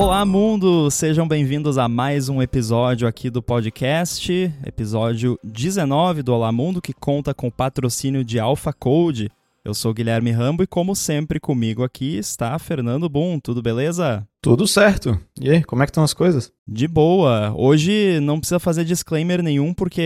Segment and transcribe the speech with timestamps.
[0.00, 0.90] Olá, mundo!
[0.90, 4.32] Sejam bem-vindos a mais um episódio aqui do podcast,
[4.64, 9.30] episódio 19 do Olá Mundo, que conta com o patrocínio de Alpha Code.
[9.62, 13.38] Eu sou Guilherme Rambo e, como sempre, comigo aqui está Fernando Boom.
[13.38, 14.26] Tudo beleza?
[14.42, 15.20] Tudo certo.
[15.38, 16.50] E aí, como é que estão as coisas?
[16.66, 17.52] De boa.
[17.54, 20.00] Hoje não precisa fazer disclaimer nenhum, porque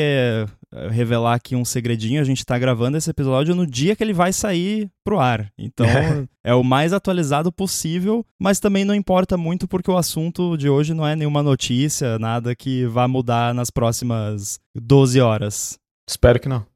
[0.75, 4.13] eh, revelar aqui um segredinho, a gente está gravando esse episódio no dia que ele
[4.13, 5.53] vai sair pro ar.
[5.57, 5.87] Então,
[6.43, 10.95] é o mais atualizado possível, mas também não importa muito porque o assunto de hoje
[10.95, 15.79] não é nenhuma notícia, nada que vá mudar nas próximas 12 horas.
[16.09, 16.67] Espero que não.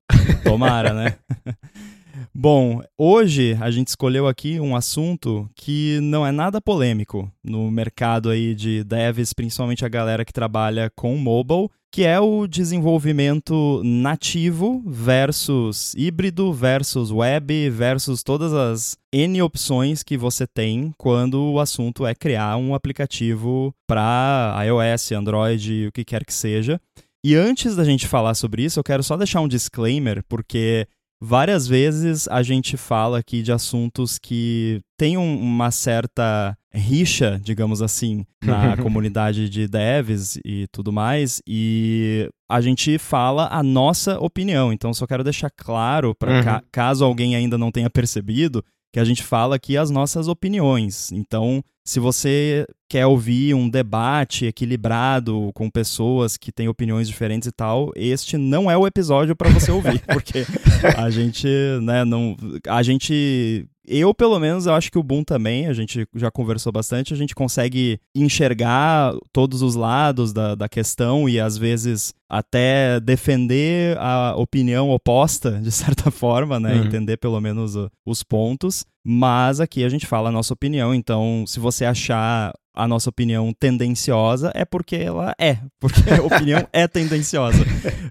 [0.44, 1.16] Tomara, né?
[2.34, 8.30] Bom, hoje a gente escolheu aqui um assunto que não é nada polêmico no mercado
[8.30, 14.82] aí de devs, principalmente a galera que trabalha com mobile, que é o desenvolvimento nativo
[14.86, 22.06] versus híbrido versus web versus todas as N opções que você tem quando o assunto
[22.06, 26.80] é criar um aplicativo para iOS, Android, o que quer que seja.
[27.24, 30.86] E antes da gente falar sobre isso, eu quero só deixar um disclaimer, porque
[31.20, 37.82] Várias vezes a gente fala aqui de assuntos que têm um, uma certa rixa, digamos
[37.82, 44.72] assim, na comunidade de devs e tudo mais, e a gente fala a nossa opinião.
[44.72, 46.44] Então, só quero deixar claro, para uhum.
[46.44, 51.10] ca caso alguém ainda não tenha percebido, que a gente fala aqui as nossas opiniões.
[51.12, 57.52] Então, se você quer ouvir um debate equilibrado com pessoas que têm opiniões diferentes e
[57.52, 60.44] tal, este não é o episódio para você ouvir, porque
[60.96, 61.48] a gente,
[61.82, 66.06] né, não, a gente eu, pelo menos, eu acho que o Boom também, a gente
[66.14, 71.56] já conversou bastante, a gente consegue enxergar todos os lados da, da questão e, às
[71.56, 76.74] vezes, até defender a opinião oposta, de certa forma, né?
[76.74, 76.84] Uhum.
[76.84, 78.84] Entender pelo menos os pontos.
[79.02, 83.52] Mas aqui a gente fala a nossa opinião, então se você achar a nossa opinião
[83.52, 87.58] tendenciosa é porque ela é, porque a opinião é tendenciosa.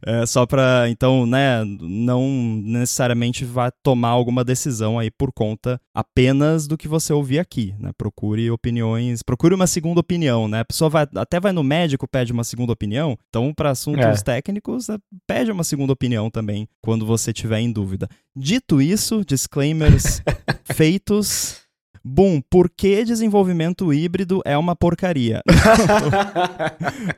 [0.05, 2.27] É, só para, então, né, não
[2.63, 7.91] necessariamente vá tomar alguma decisão aí por conta apenas do que você ouvir aqui, né?
[7.97, 10.61] Procure opiniões, procure uma segunda opinião, né?
[10.61, 14.23] A pessoa vai, até vai no médico, pede uma segunda opinião, então para assuntos é.
[14.23, 18.07] técnicos, né, pede uma segunda opinião também quando você tiver em dúvida.
[18.35, 20.21] Dito isso, disclaimers
[20.73, 21.66] feitos,
[22.07, 25.41] Boom, por que desenvolvimento híbrido é uma porcaria?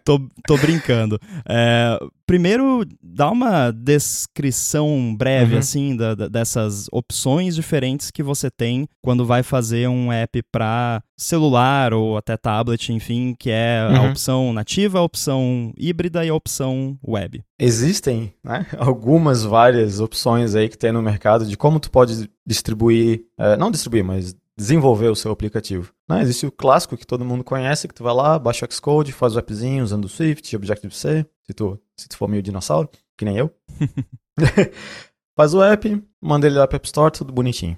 [0.04, 1.20] tô, tô, tô, brincando.
[1.48, 5.60] É, primeiro, dá uma descrição breve, uhum.
[5.60, 11.04] assim, da, da, dessas opções diferentes que você tem quando vai fazer um app para
[11.16, 13.96] celular ou até tablet, enfim, que é uhum.
[13.96, 17.44] a opção nativa, a opção híbrida e a opção web.
[17.60, 23.22] Existem né, algumas várias opções aí que tem no mercado de como tu pode distribuir,
[23.38, 25.94] é, não distribuir, mas desenvolver o seu aplicativo.
[26.08, 26.22] Né?
[26.22, 29.36] Existe o clássico que todo mundo conhece, que tu vai lá, baixa o Xcode, faz
[29.36, 33.38] o appzinho usando o Swift, Objective-C, se tu, se tu for meio dinossauro, que nem
[33.38, 33.50] eu.
[35.34, 37.78] faz o app, manda ele lá para App Store, tudo bonitinho.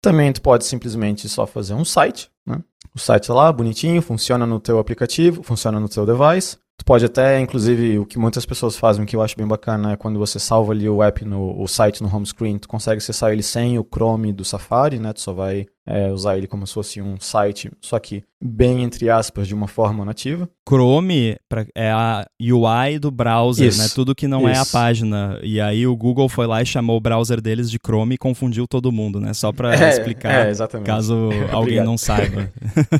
[0.00, 2.62] Também tu pode simplesmente só fazer um site, né?
[2.94, 6.56] O site lá, bonitinho, funciona no teu aplicativo, funciona no teu device.
[6.80, 9.96] Tu pode até, inclusive, o que muitas pessoas fazem, que eu acho bem bacana, é
[9.96, 13.32] quando você salva ali o app, no, o site no home screen, tu consegue acessar
[13.32, 15.12] ele sem o Chrome do Safari, né?
[15.12, 19.10] Tu só vai é, usar ele como se fosse um site, só que bem entre
[19.10, 20.48] aspas, de uma forma nativa.
[20.66, 23.88] Chrome pra, é a UI do browser, isso, né?
[23.94, 24.58] Tudo que não isso.
[24.58, 25.38] é a página.
[25.42, 28.66] E aí o Google foi lá e chamou o browser deles de Chrome e confundiu
[28.66, 29.34] todo mundo, né?
[29.34, 32.50] Só para é, explicar, é, caso alguém não saiba.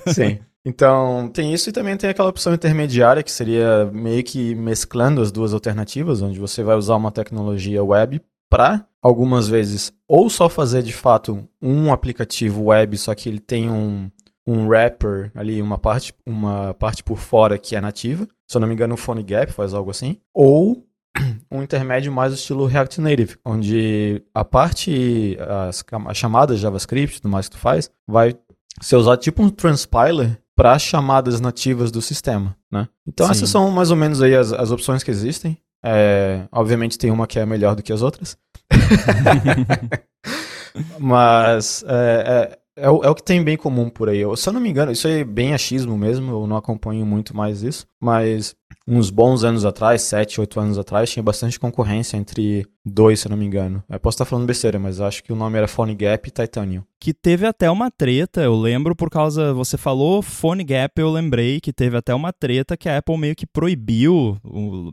[0.08, 0.38] Sim.
[0.65, 5.32] Então, tem isso e também tem aquela opção intermediária, que seria meio que mesclando as
[5.32, 10.82] duas alternativas, onde você vai usar uma tecnologia web para, algumas vezes, ou só fazer
[10.82, 14.10] de fato um aplicativo web, só que ele tem um,
[14.47, 18.27] um wrapper ali, uma parte, uma parte por fora que é nativa.
[18.47, 20.19] Se eu não me engano, o PhoneGap faz algo assim.
[20.34, 20.84] Ou
[21.50, 27.48] um intermédio mais estilo React Native, onde a parte, as, as chamadas JavaScript, tudo mais
[27.48, 28.36] que tu faz, vai
[28.80, 32.86] ser usado tipo um transpiler para chamadas nativas do sistema, né?
[33.09, 33.33] Então Sim.
[33.33, 35.57] essas são mais ou menos aí as, as opções que existem.
[35.83, 38.36] É, obviamente tem uma que é melhor do que as outras.
[41.01, 44.18] Mas é, é, é, o, é, o, que tem bem comum por aí.
[44.18, 47.34] Eu, se eu não me engano, isso é bem achismo mesmo, eu não acompanho muito
[47.34, 47.86] mais isso.
[47.98, 48.54] Mas
[48.86, 53.36] uns bons anos atrás, 7, 8 anos atrás, tinha bastante concorrência entre dois, se não
[53.36, 53.82] me engano.
[53.88, 56.82] Eu posso estar falando besteira, mas acho que o nome era Phone Gap e Titanium.
[56.98, 59.52] Que teve até uma treta, eu lembro por causa.
[59.54, 63.36] Você falou Phone Gap, eu lembrei que teve até uma treta que a Apple meio
[63.36, 64.38] que proibiu,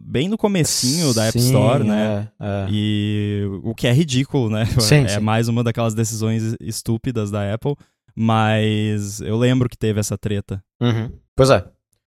[0.02, 2.30] bem no comecinho da App Store, né?
[2.40, 2.68] É, é.
[2.70, 4.66] E o que é ridículo, né?
[4.80, 5.20] Sim, é sim.
[5.20, 7.76] mais uma daquelas decisões estúpidas da Apple.
[8.16, 10.64] Mas eu lembro que teve essa treta.
[10.82, 11.12] Uhum.
[11.36, 11.64] Pois é.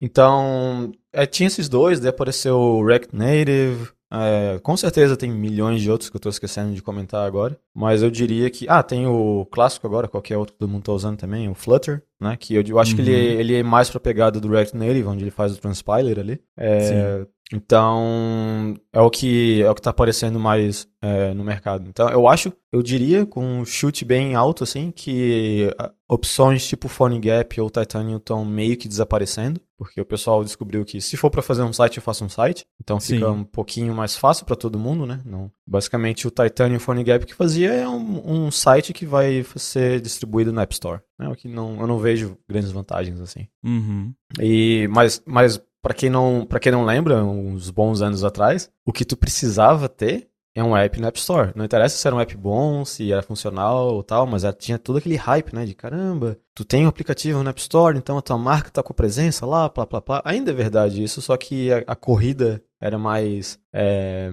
[0.01, 5.81] Então, é, tinha esses dois, daí apareceu o React Native, é, com certeza tem milhões
[5.81, 8.69] de outros que eu estou esquecendo de comentar agora, mas eu diria que.
[8.69, 12.03] Ah, tem o clássico agora, qualquer outro que todo mundo está usando também, o Flutter,
[12.25, 12.37] né?
[12.37, 12.97] Que eu, eu acho uhum.
[12.97, 13.41] que ele, uhum.
[13.41, 16.41] ele é mais para pegada do React Native, onde ele faz o transpiler ali.
[16.57, 21.85] É, então, é o que é o que está aparecendo mais é, no mercado.
[21.89, 26.89] Então, eu acho, eu diria, com um chute bem alto, assim, que ah, opções tipo
[26.89, 31.43] PhoneGap ou Titanium estão meio que desaparecendo, porque o pessoal descobriu que se for para
[31.43, 32.65] fazer um site, eu faço um site.
[32.83, 33.33] Então, fica Sim.
[33.33, 35.21] um pouquinho mais fácil para todo mundo, né?
[35.25, 40.53] Não, basicamente, o Titanium PhoneGap que fazia é um, um site que vai ser distribuído
[40.53, 41.03] no App Store.
[41.19, 41.29] Né?
[41.29, 42.14] O que não, eu não vejo
[42.49, 43.49] grandes vantagens, assim.
[43.65, 44.15] Uhum.
[44.41, 48.93] E, mas, mas para quem não, para quem não lembra, uns bons anos atrás, o
[48.93, 51.53] que tu precisava ter é um app no App Store.
[51.57, 54.99] Não interessa se era um app bom, se era funcional ou tal, mas tinha todo
[54.99, 55.65] aquele hype, né?
[55.67, 58.95] De caramba, tu tem um aplicativo no App Store, então a tua marca tá com
[58.95, 60.23] presença lá, plá, plá, plá.
[60.25, 64.33] Ainda é verdade isso, só que a, a corrida era mais é,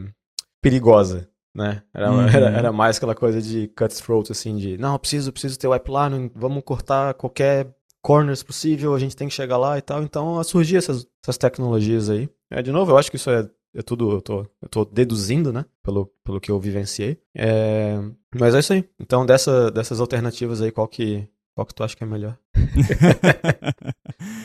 [0.62, 1.84] perigosa, né?
[1.94, 2.28] Era, uhum.
[2.28, 5.92] era, era, mais aquela coisa de cutthroat, assim, de não, preciso, preciso ter o app
[5.92, 7.68] lá, não, vamos cortar qualquer
[8.02, 10.02] corners possível, a gente tem que chegar lá e tal.
[10.04, 12.30] Então surgir essas, essas tecnologias aí.
[12.50, 15.54] É, de novo, eu acho que isso é, é tudo, eu tô, eu tô deduzindo,
[15.54, 15.66] né?
[15.84, 17.20] Pelo, pelo que eu vivenciei.
[17.36, 17.98] É,
[18.36, 18.84] mas é isso aí.
[19.00, 22.38] Então, dessa, dessas alternativas aí, qual que, qual que tu acha que é melhor?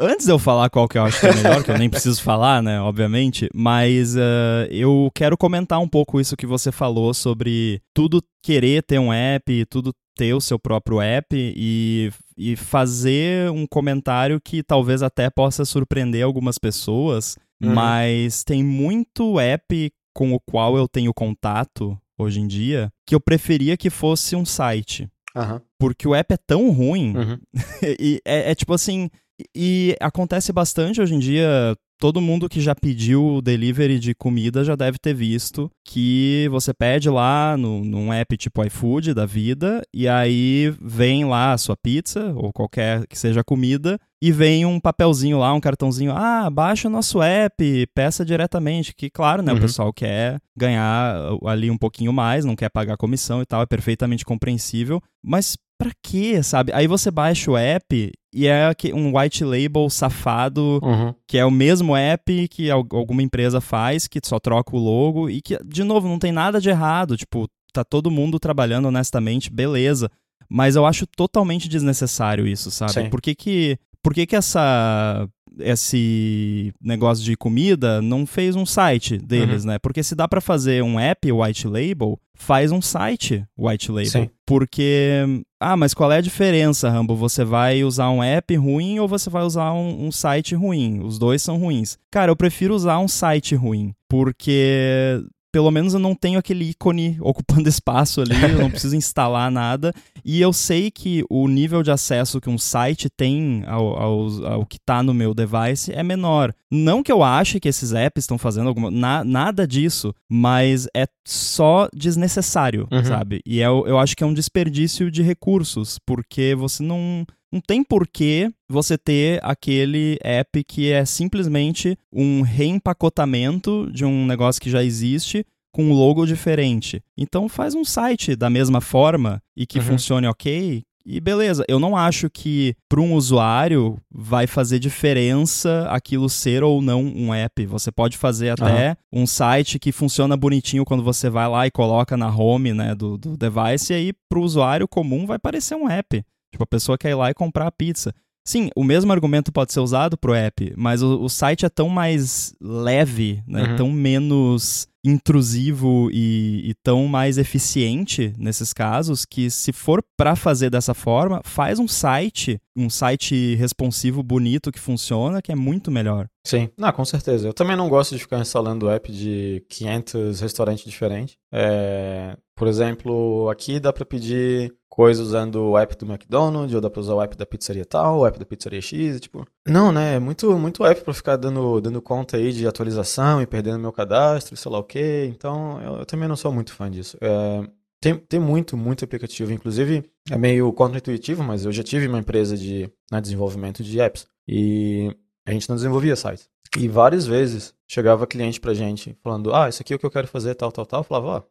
[0.00, 2.22] Antes de eu falar qual que eu acho que é melhor, que eu nem preciso
[2.22, 7.80] falar, né, obviamente, mas uh, eu quero comentar um pouco isso que você falou sobre
[7.94, 13.66] tudo querer ter um app, tudo ter o seu próprio app e, e fazer um
[13.66, 17.74] comentário que talvez até possa surpreender algumas pessoas, uhum.
[17.74, 23.20] mas tem muito app com o qual eu tenho contato hoje em dia que eu
[23.20, 25.08] preferia que fosse um site.
[25.36, 25.60] Uhum.
[25.78, 27.38] Porque o app é tão ruim uhum.
[27.98, 29.10] e é, é tipo assim.
[29.54, 34.76] E acontece bastante hoje em dia todo mundo que já pediu delivery de comida já
[34.76, 40.08] deve ter visto que você pede lá no, num app tipo iFood da vida e
[40.08, 45.38] aí vem lá a sua pizza ou qualquer que seja comida e vem um papelzinho
[45.38, 49.58] lá, um cartãozinho, ah, baixa o nosso app, peça diretamente, que claro, né, uhum.
[49.58, 53.66] o pessoal quer ganhar ali um pouquinho mais, não quer pagar comissão e tal, é
[53.66, 56.72] perfeitamente compreensível, mas pra quê, sabe?
[56.72, 61.14] Aí você baixa o app e é um white label safado, uhum.
[61.26, 65.40] que é o mesmo app que alguma empresa faz, que só troca o logo e
[65.40, 67.16] que, de novo, não tem nada de errado.
[67.16, 70.10] Tipo, tá todo mundo trabalhando honestamente, beleza.
[70.48, 72.92] Mas eu acho totalmente desnecessário isso, sabe?
[72.92, 73.08] Sim.
[73.08, 75.26] Por que que, por que que essa
[75.58, 79.70] esse negócio de comida não fez um site deles, uhum.
[79.70, 79.78] né?
[79.78, 84.10] Porque se dá para fazer um app white label, faz um site white label.
[84.10, 84.30] Sim.
[84.44, 87.14] Porque, ah, mas qual é a diferença, Rambo?
[87.14, 91.00] Você vai usar um app ruim ou você vai usar um, um site ruim?
[91.00, 91.98] Os dois são ruins.
[92.10, 95.22] Cara, eu prefiro usar um site ruim, porque
[95.54, 99.92] pelo menos eu não tenho aquele ícone ocupando espaço ali, eu não preciso instalar nada.
[100.24, 104.66] E eu sei que o nível de acesso que um site tem ao, ao, ao
[104.66, 106.52] que está no meu device é menor.
[106.68, 108.90] Não que eu ache que esses apps estão fazendo alguma.
[108.90, 113.04] Na, nada disso, mas é só desnecessário, uhum.
[113.04, 113.40] sabe?
[113.46, 117.24] E é, eu acho que é um desperdício de recursos, porque você não
[117.54, 124.60] não tem porquê você ter aquele app que é simplesmente um reempacotamento de um negócio
[124.60, 127.00] que já existe com um logo diferente.
[127.16, 129.84] Então faz um site da mesma forma e que uhum.
[129.84, 130.82] funcione ok.
[131.06, 136.82] E beleza, eu não acho que para um usuário vai fazer diferença aquilo ser ou
[136.82, 137.66] não um app.
[137.66, 139.22] Você pode fazer até uhum.
[139.22, 143.16] um site que funciona bonitinho quando você vai lá e coloca na home né, do,
[143.16, 146.24] do device, e aí para o usuário comum vai parecer um app.
[146.54, 148.14] Tipo, a pessoa quer ir lá e comprar a pizza.
[148.46, 151.88] Sim, o mesmo argumento pode ser usado pro app, mas o, o site é tão
[151.88, 153.70] mais leve, né?
[153.70, 153.76] Uhum.
[153.76, 160.70] Tão menos intrusivo e, e, tão mais eficiente nesses casos que se for para fazer
[160.70, 166.28] dessa forma, faz um site, um site responsivo bonito que funciona, que é muito melhor.
[166.46, 167.48] Sim, não, com certeza.
[167.48, 171.36] Eu também não gosto de ficar instalando app de 500 restaurantes diferentes.
[171.52, 176.88] É, por exemplo, aqui dá para pedir coisa usando o app do McDonald's, ou dá
[176.88, 179.44] pra usar o app da pizzaria tal, o app da pizzaria X, tipo...
[179.66, 183.46] Não, né, é muito, muito app pra ficar dando, dando conta aí de atualização e
[183.46, 186.88] perdendo meu cadastro, sei lá o quê, então eu, eu também não sou muito fã
[186.88, 187.18] disso.
[187.20, 187.68] É,
[188.04, 192.54] tem, tem muito, muito aplicativo, inclusive é meio contra-intuitivo, mas eu já tive uma empresa
[192.54, 195.10] de né, desenvolvimento de apps, e
[195.46, 196.46] a gente não desenvolvia sites.
[196.76, 200.10] E várias vezes chegava cliente pra gente falando, ah, isso aqui é o que eu
[200.10, 201.42] quero fazer, tal, tal, tal, eu falava, ó,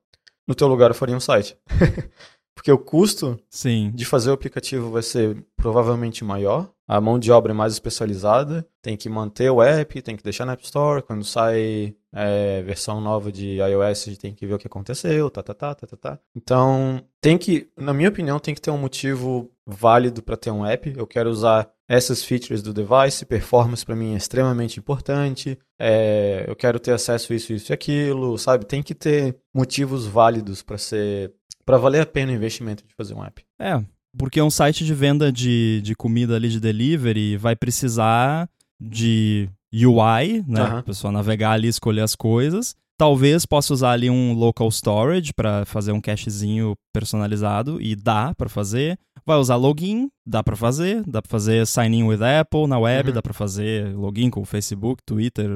[0.48, 1.58] no teu lugar eu faria um site.
[2.56, 3.92] Porque o custo Sim.
[3.94, 8.68] de fazer o aplicativo vai ser provavelmente maior, a mão de obra é mais especializada,
[8.82, 13.00] tem que manter o app, tem que deixar na App Store, quando sai é, versão
[13.00, 15.88] nova de iOS, a gente tem que ver o que aconteceu, tá, tá, tá, tá,
[15.88, 16.20] tá, tá.
[16.36, 20.66] Então, tem que, na minha opinião, tem que ter um motivo válido para ter um
[20.66, 20.94] app.
[20.96, 26.56] Eu quero usar essas features do device, performance para mim é extremamente importante, é, eu
[26.56, 28.66] quero ter acesso a isso, isso e aquilo, sabe?
[28.66, 31.34] Tem que ter motivos válidos para ser,
[31.66, 33.44] para valer a pena o investimento de fazer um app.
[33.60, 33.82] É,
[34.18, 38.48] porque um site de venda de, de comida ali de delivery vai precisar
[38.80, 40.62] de UI, né?
[40.62, 40.80] Aham.
[40.80, 42.76] A pessoa navegar ali, escolher as coisas.
[42.96, 48.48] Talvez possa usar ali um local storage para fazer um cachezinho personalizado e dá para
[48.48, 49.00] fazer.
[49.26, 53.10] Vai usar login, dá para fazer, dá para fazer sign in with Apple na web,
[53.10, 53.16] Uhum.
[53.16, 55.50] dá para fazer login com o Facebook, Twitter,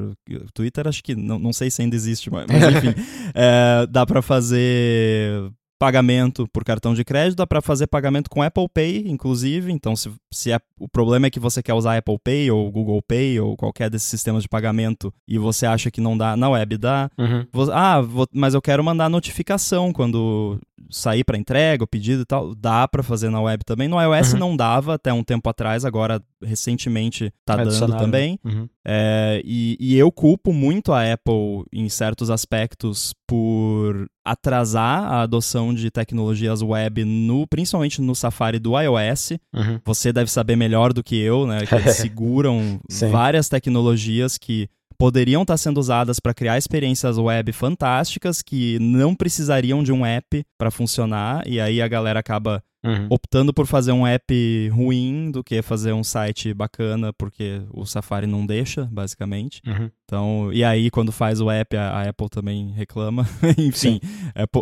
[0.53, 2.95] Twitter acho que não, não sei se ainda existe, mas, mas enfim,
[3.35, 8.67] É, dá para fazer pagamento por cartão de crédito, dá para fazer pagamento com Apple
[8.73, 9.71] Pay, inclusive.
[9.71, 13.01] Então, se, se é- o problema é que você quer usar Apple Pay ou Google
[13.01, 16.77] Pay ou qualquer desses sistemas de pagamento e você acha que não dá, na web
[16.77, 17.09] dá.
[17.51, 22.25] Vo- Ah, vou- mas eu quero mandar notificação quando sair para entrega, o pedido e
[22.25, 22.55] tal.
[22.55, 23.87] Dá para fazer na web também.
[23.87, 24.39] No iOS Uhum.
[24.39, 28.39] não dava até um tempo atrás, agora recentemente tá dando também.
[28.43, 28.67] Uhum.
[28.85, 35.73] É, e, e eu culpo muito a Apple em certos aspectos por atrasar a adoção
[35.73, 39.31] de tecnologias web, no, principalmente no Safari do iOS.
[39.53, 39.79] Uhum.
[39.85, 41.65] Você deve saber melhor do que eu, né?
[41.65, 42.79] Que eles seguram
[43.09, 49.83] várias tecnologias que poderiam estar sendo usadas para criar experiências web fantásticas que não precisariam
[49.83, 53.07] de um app para funcionar e aí a galera acaba Uhum.
[53.09, 58.27] optando por fazer um app ruim do que fazer um site bacana porque o Safari
[58.27, 59.61] não deixa, basicamente.
[59.67, 59.89] Uhum.
[60.05, 63.27] Então, e aí quando faz o app, a, a Apple também reclama.
[63.57, 63.99] Enfim,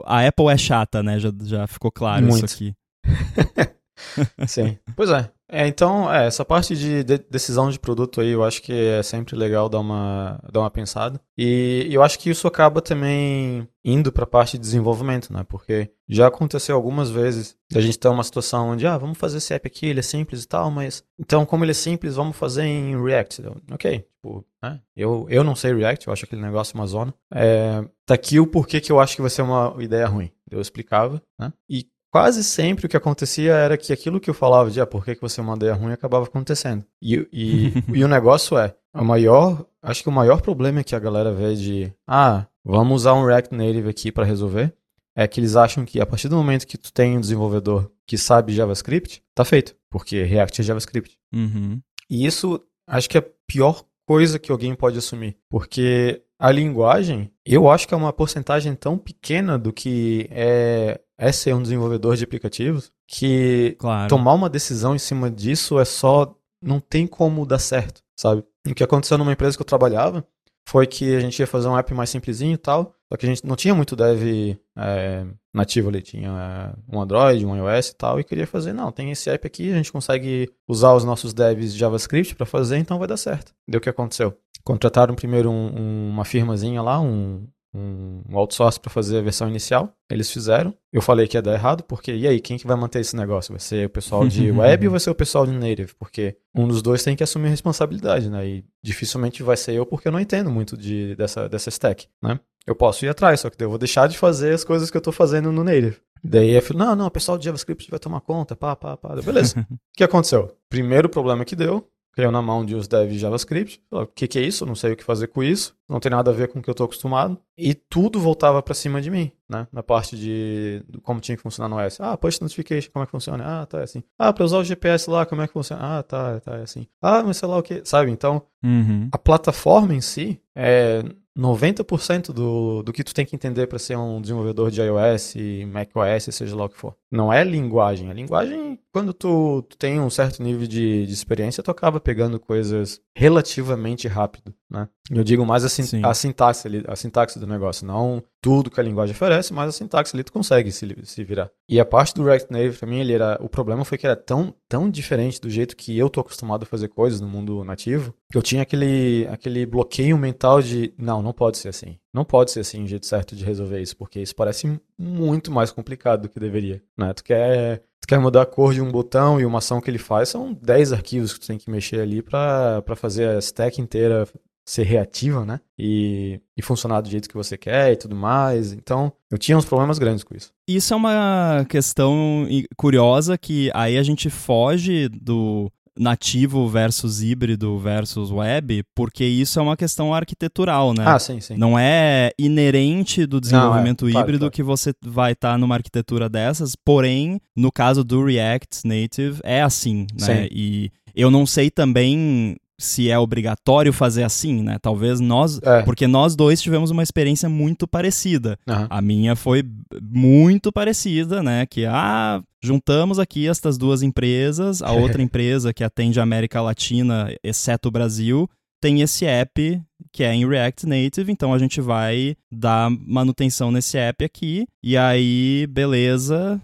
[0.05, 1.19] a Apple é chata, né?
[1.19, 2.45] Já, já ficou claro Muito.
[2.45, 2.73] isso aqui.
[4.47, 4.77] Sim.
[4.95, 5.29] Pois é.
[5.47, 9.03] É, então, é, essa parte de, de- decisão de produto aí, eu acho que é
[9.03, 11.21] sempre legal dar uma, dar uma pensada.
[11.37, 15.45] E eu acho que isso acaba também indo para a parte de desenvolvimento, né?
[15.47, 19.53] Porque já aconteceu algumas vezes a gente ter uma situação onde, ah, vamos fazer esse
[19.53, 22.63] app aqui, ele é simples e tal, mas então, como ele é simples, vamos fazer
[22.63, 23.43] em React.
[23.71, 24.81] Ok, tipo, né?
[24.95, 27.13] Eu, eu não sei React, eu acho aquele negócio uma zona.
[27.31, 30.31] É, tá aqui o porquê que eu acho que vai ser uma ideia ruim.
[30.49, 31.53] Eu explicava, né?
[31.69, 35.03] E quase sempre o que acontecia era que aquilo que eu falava de ah, por
[35.03, 36.85] que, que você é uma ideia ruim acabava acontecendo.
[37.01, 40.99] E, e, e o negócio é, o maior, acho que o maior problema que a
[40.99, 44.73] galera vê de ah, vamos usar um React Native aqui para resolver,
[45.13, 48.17] é que eles acham que a partir do momento que tu tem um desenvolvedor que
[48.17, 51.17] sabe JavaScript, tá feito, porque React é JavaScript.
[51.33, 51.81] Uhum.
[52.09, 57.29] E isso acho que é a pior coisa que alguém pode assumir, porque a linguagem,
[57.45, 62.15] eu acho que é uma porcentagem tão pequena do que é, é ser um desenvolvedor
[62.15, 64.09] de aplicativos, que Claro.
[64.09, 66.35] tomar uma decisão em cima disso é só.
[66.61, 68.43] não tem como dar certo, sabe?
[68.67, 70.25] O que aconteceu numa empresa que eu trabalhava
[70.67, 73.29] foi que a gente ia fazer um app mais simplesinho e tal, só que a
[73.29, 77.95] gente não tinha muito dev é, nativo ali, tinha é, um Android, um iOS e
[77.95, 81.35] tal, e queria fazer, não, tem esse app aqui, a gente consegue usar os nossos
[81.35, 83.53] devs de JavaScript para fazer, então vai dar certo.
[83.69, 84.35] Deu o que aconteceu.
[84.63, 89.93] Contrataram primeiro um- um- uma firmazinha lá, um, um outsource para fazer a versão inicial.
[90.09, 90.73] Eles fizeram.
[90.93, 93.51] Eu falei que ia dar errado, porque e aí, quem que vai manter esse negócio?
[93.51, 95.93] Vai ser o pessoal de web ou vai ser o pessoal de native?
[95.99, 98.47] Porque um dos dois tem que assumir responsabilidade, né?
[98.47, 102.39] E dificilmente vai ser eu, porque eu não entendo muito de, dessa, dessa stack, né?
[102.65, 105.01] Eu posso ir atrás, só que eu vou deixar de fazer as coisas que eu
[105.01, 105.97] tô fazendo no native.
[106.23, 109.15] Daí eu falei, não, não, o pessoal de JavaScript vai tomar conta, pá, pá, pá.
[109.21, 109.65] Beleza.
[109.71, 110.51] O que aconteceu?
[110.69, 113.81] Primeiro problema que deu, caiu na mão de os devs de JavaScript.
[113.91, 114.65] O que, que é isso?
[114.65, 115.75] Não sei o que fazer com isso.
[115.87, 117.37] Não tem nada a ver com o que eu tô acostumado.
[117.57, 119.67] E tudo voltava pra cima de mim, né?
[119.71, 121.99] Na parte de como tinha que funcionar no OS.
[121.99, 123.61] Ah, push notification, como é que funciona?
[123.61, 124.03] Ah, tá, é assim.
[124.17, 125.99] Ah, pra usar o GPS lá, como é que funciona?
[125.99, 126.87] Ah, tá, tá, é assim.
[127.01, 127.81] Ah, mas sei lá o que.
[127.85, 128.09] Sabe?
[128.11, 129.09] Então, Uhum.
[129.11, 131.03] a plataforma em si é
[131.37, 135.35] 90% do, do que tu tem que entender para ser um desenvolvedor de iOS,
[135.71, 136.95] macOS, seja lá o que for.
[137.11, 138.09] Não é linguagem.
[138.09, 142.39] A linguagem, quando tu, tu tem um certo nível de, de experiência, tu acaba pegando
[142.39, 144.87] coisas relativamente rápido, né?
[145.11, 148.79] Eu digo mais a, sin a sintaxe ali, a sintaxe do negócio, não tudo que
[148.79, 151.49] a linguagem oferece, mas a sintaxe ali tu consegue se, se virar.
[151.67, 154.15] E a parte do React Native, pra mim, ele era, o problema foi que era
[154.15, 158.13] tão, tão diferente do jeito que eu tô acostumado a fazer coisas no mundo nativo,
[158.31, 161.97] que eu tinha aquele, aquele bloqueio mental de, não, não pode ser assim.
[162.13, 165.71] Não pode ser assim o jeito certo de resolver isso, porque isso parece muito mais
[165.71, 167.15] complicado do que deveria, né?
[167.15, 169.97] Tu quer, tu quer mudar a cor de um botão e uma ação que ele
[169.97, 174.27] faz, são 10 arquivos que tu tem que mexer ali pra fazer a stack inteira
[174.67, 175.59] ser reativa, né?
[175.77, 178.73] E, e funcionar do jeito que você quer e tudo mais.
[178.73, 180.51] Então, eu tinha uns problemas grandes com isso.
[180.67, 188.31] Isso é uma questão curiosa que aí a gente foge do nativo versus híbrido versus
[188.31, 191.03] web, porque isso é uma questão arquitetural, né?
[191.07, 191.55] Ah, sim, sim.
[191.57, 194.51] Não é inerente do desenvolvimento Não, é, híbrido claro, claro.
[194.51, 199.61] que você vai estar tá numa arquitetura dessas, porém, no caso do React Native, é
[199.61, 200.43] assim, né?
[200.43, 200.49] Sim.
[200.51, 204.77] E eu não sei também se é obrigatório fazer assim, né?
[204.81, 205.81] Talvez nós, é.
[205.83, 208.57] porque nós dois tivemos uma experiência muito parecida.
[208.67, 208.87] Uhum.
[208.89, 209.63] A minha foi
[210.01, 211.65] muito parecida, né?
[211.65, 217.33] Que ah, juntamos aqui estas duas empresas, a outra empresa que atende a América Latina,
[217.43, 218.49] exceto o Brasil,
[218.81, 223.97] tem esse app que é em React Native, então a gente vai dar manutenção nesse
[223.97, 224.65] app aqui.
[224.81, 226.61] E aí, beleza,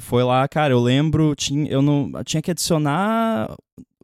[0.00, 3.54] foi lá, cara, eu lembro, tinha, eu não tinha que adicionar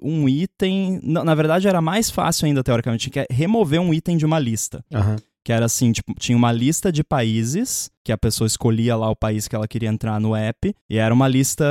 [0.02, 1.00] um item.
[1.02, 4.85] Na, verdade, era mais fácil ainda, teoricamente, que remover um item de uma lista.
[4.92, 5.16] Uhum.
[5.44, 9.16] Que era assim, tipo, tinha uma lista de países, que a pessoa escolhia lá o
[9.16, 11.64] país que ela queria entrar no app, e era uma lista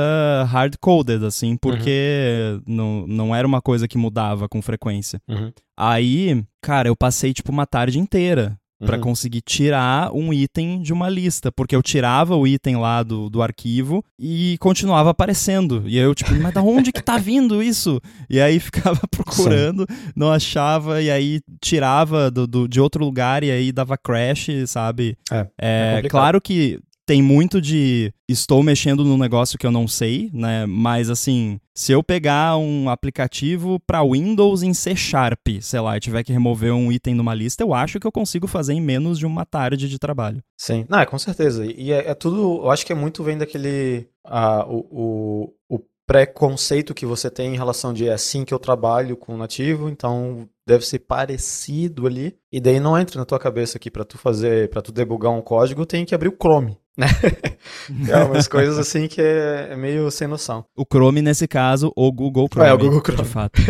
[0.46, 2.62] hard-coded, assim, porque uhum.
[2.66, 5.20] não, não era uma coisa que mudava com frequência.
[5.26, 5.50] Uhum.
[5.74, 9.02] Aí, cara, eu passei, tipo, uma tarde inteira para uhum.
[9.02, 13.42] conseguir tirar um item de uma lista, porque eu tirava o item lá do, do
[13.42, 15.84] arquivo e continuava aparecendo.
[15.86, 18.00] E eu, tipo, mas da onde que tá vindo isso?
[18.28, 20.12] E aí ficava procurando, Sim.
[20.16, 25.16] não achava, e aí tirava do, do, de outro lugar e aí dava crash, sabe?
[25.30, 29.88] É, é, é claro que tem muito de estou mexendo num negócio que eu não
[29.88, 30.66] sei, né?
[30.66, 36.00] Mas assim, se eu pegar um aplicativo para Windows em C Sharp, sei lá, e
[36.00, 39.18] tiver que remover um item numa lista, eu acho que eu consigo fazer em menos
[39.18, 40.42] de uma tarde de trabalho.
[40.56, 41.64] Sim, não, é, com certeza.
[41.66, 44.06] E é, é tudo, eu acho que é muito vem daquele
[44.68, 49.16] o, o, o preconceito que você tem em relação de é assim que eu trabalho
[49.16, 52.36] com nativo, então deve ser parecido ali.
[52.50, 55.42] E daí não entra na tua cabeça que para tu fazer, para tu debugar um
[55.42, 56.78] código, tem que abrir o Chrome?
[58.08, 60.64] é umas coisas assim que é, é, meio sem noção.
[60.76, 62.68] O Chrome, nesse caso, o Google Chrome.
[62.68, 63.22] É, o Google Chrome.
[63.22, 63.60] De fato.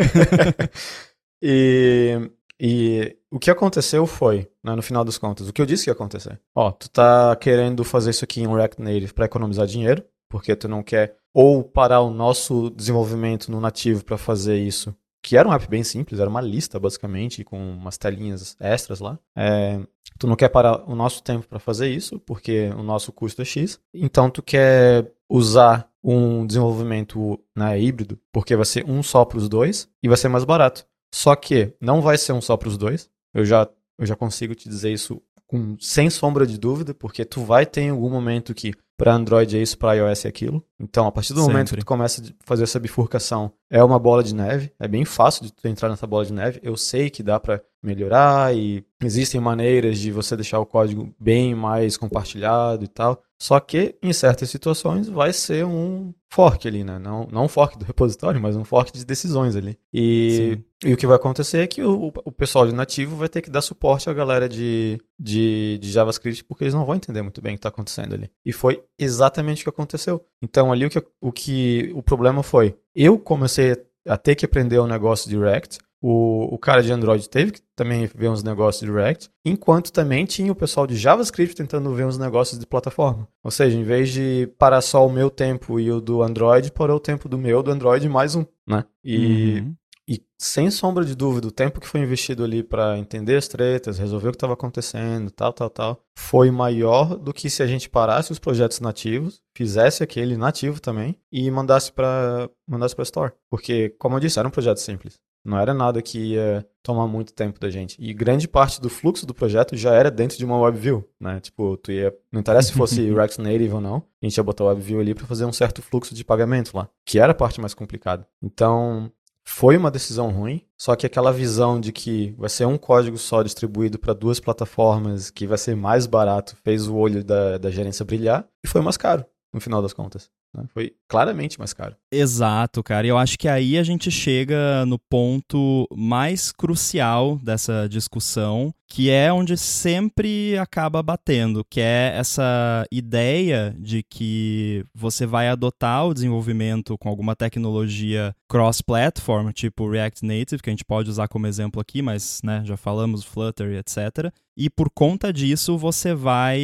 [1.40, 2.30] e,
[2.60, 5.90] e o que aconteceu foi, né, no final das contas, o que eu disse que
[5.90, 6.40] ia acontecer.
[6.54, 10.68] Ó, tu tá querendo fazer isso aqui em React Native para economizar dinheiro, porque tu
[10.68, 15.52] não quer ou parar o nosso desenvolvimento no nativo para fazer isso que era um
[15.52, 19.18] app bem simples, era uma lista basicamente, com umas telinhas extras lá.
[19.36, 19.80] É,
[20.18, 23.44] tu não quer parar o nosso tempo para fazer isso, porque o nosso custo é
[23.44, 23.80] X.
[23.94, 29.48] Então tu quer usar um desenvolvimento né, híbrido, porque vai ser um só para os
[29.48, 30.84] dois e vai ser mais barato.
[31.14, 33.08] Só que não vai ser um só para os dois.
[33.32, 37.44] Eu já, eu já consigo te dizer isso com, sem sombra de dúvida, porque tu
[37.44, 40.64] vai ter em algum momento que para Android é isso, para iOS é aquilo.
[40.80, 41.52] Então, a partir do Sempre.
[41.52, 44.72] momento que tu começa a fazer essa bifurcação, é uma bola de neve.
[44.80, 46.58] É bem fácil de tu entrar nessa bola de neve.
[46.62, 51.54] Eu sei que dá para melhorar e existem maneiras de você deixar o código bem
[51.54, 53.22] mais compartilhado e tal.
[53.42, 56.96] Só que em certas situações vai ser um fork ali, né?
[57.00, 59.76] Não, não um fork do repositório, mas um fork de decisões ali.
[59.92, 63.42] E, e o que vai acontecer é que o, o pessoal de nativo vai ter
[63.42, 67.42] que dar suporte à galera de, de, de JavaScript, porque eles não vão entender muito
[67.42, 68.30] bem o que está acontecendo ali.
[68.46, 70.24] E foi exatamente o que aconteceu.
[70.40, 73.76] Então ali o que o, que, o problema foi, eu comecei
[74.06, 77.52] a ter que aprender o um negócio de React, o, o cara de Android teve
[77.52, 81.94] que também ver uns negócios de React, enquanto também tinha o pessoal de JavaScript tentando
[81.94, 83.28] ver uns negócios de plataforma.
[83.42, 86.96] Ou seja, em vez de parar só o meu tempo e o do Android, parou
[86.96, 88.84] o tempo do meu, do Android mais um, né?
[89.04, 89.74] E, uhum.
[90.08, 93.96] e sem sombra de dúvida, o tempo que foi investido ali para entender as tretas,
[93.96, 97.88] resolver o que estava acontecendo, tal, tal, tal, foi maior do que se a gente
[97.88, 103.32] parasse os projetos nativos, fizesse aquele nativo também e mandasse para mandasse para Store.
[103.48, 105.20] Porque, como eu disse, era um projeto simples.
[105.44, 107.96] Não era nada que ia tomar muito tempo da gente.
[107.98, 111.40] E grande parte do fluxo do projeto já era dentro de uma WebView, né?
[111.40, 114.64] Tipo, tu ia, não interessa se fosse React Native ou não, a gente ia botar
[114.64, 117.60] o WebView ali para fazer um certo fluxo de pagamento lá, que era a parte
[117.60, 118.26] mais complicada.
[118.42, 119.10] Então,
[119.44, 123.42] foi uma decisão ruim, só que aquela visão de que vai ser um código só
[123.42, 128.04] distribuído para duas plataformas, que vai ser mais barato, fez o olho da, da gerência
[128.04, 130.30] brilhar e foi mais caro, no final das contas.
[130.54, 130.64] Né?
[130.72, 131.96] Foi claramente mais caro.
[132.14, 133.06] Exato, cara.
[133.06, 139.08] E eu acho que aí a gente chega no ponto mais crucial dessa discussão, que
[139.08, 146.12] é onde sempre acaba batendo, que é essa ideia de que você vai adotar o
[146.12, 151.80] desenvolvimento com alguma tecnologia cross-platform, tipo React Native, que a gente pode usar como exemplo
[151.80, 154.30] aqui, mas né, já falamos Flutter e etc.
[154.54, 156.60] E por conta disso, você vai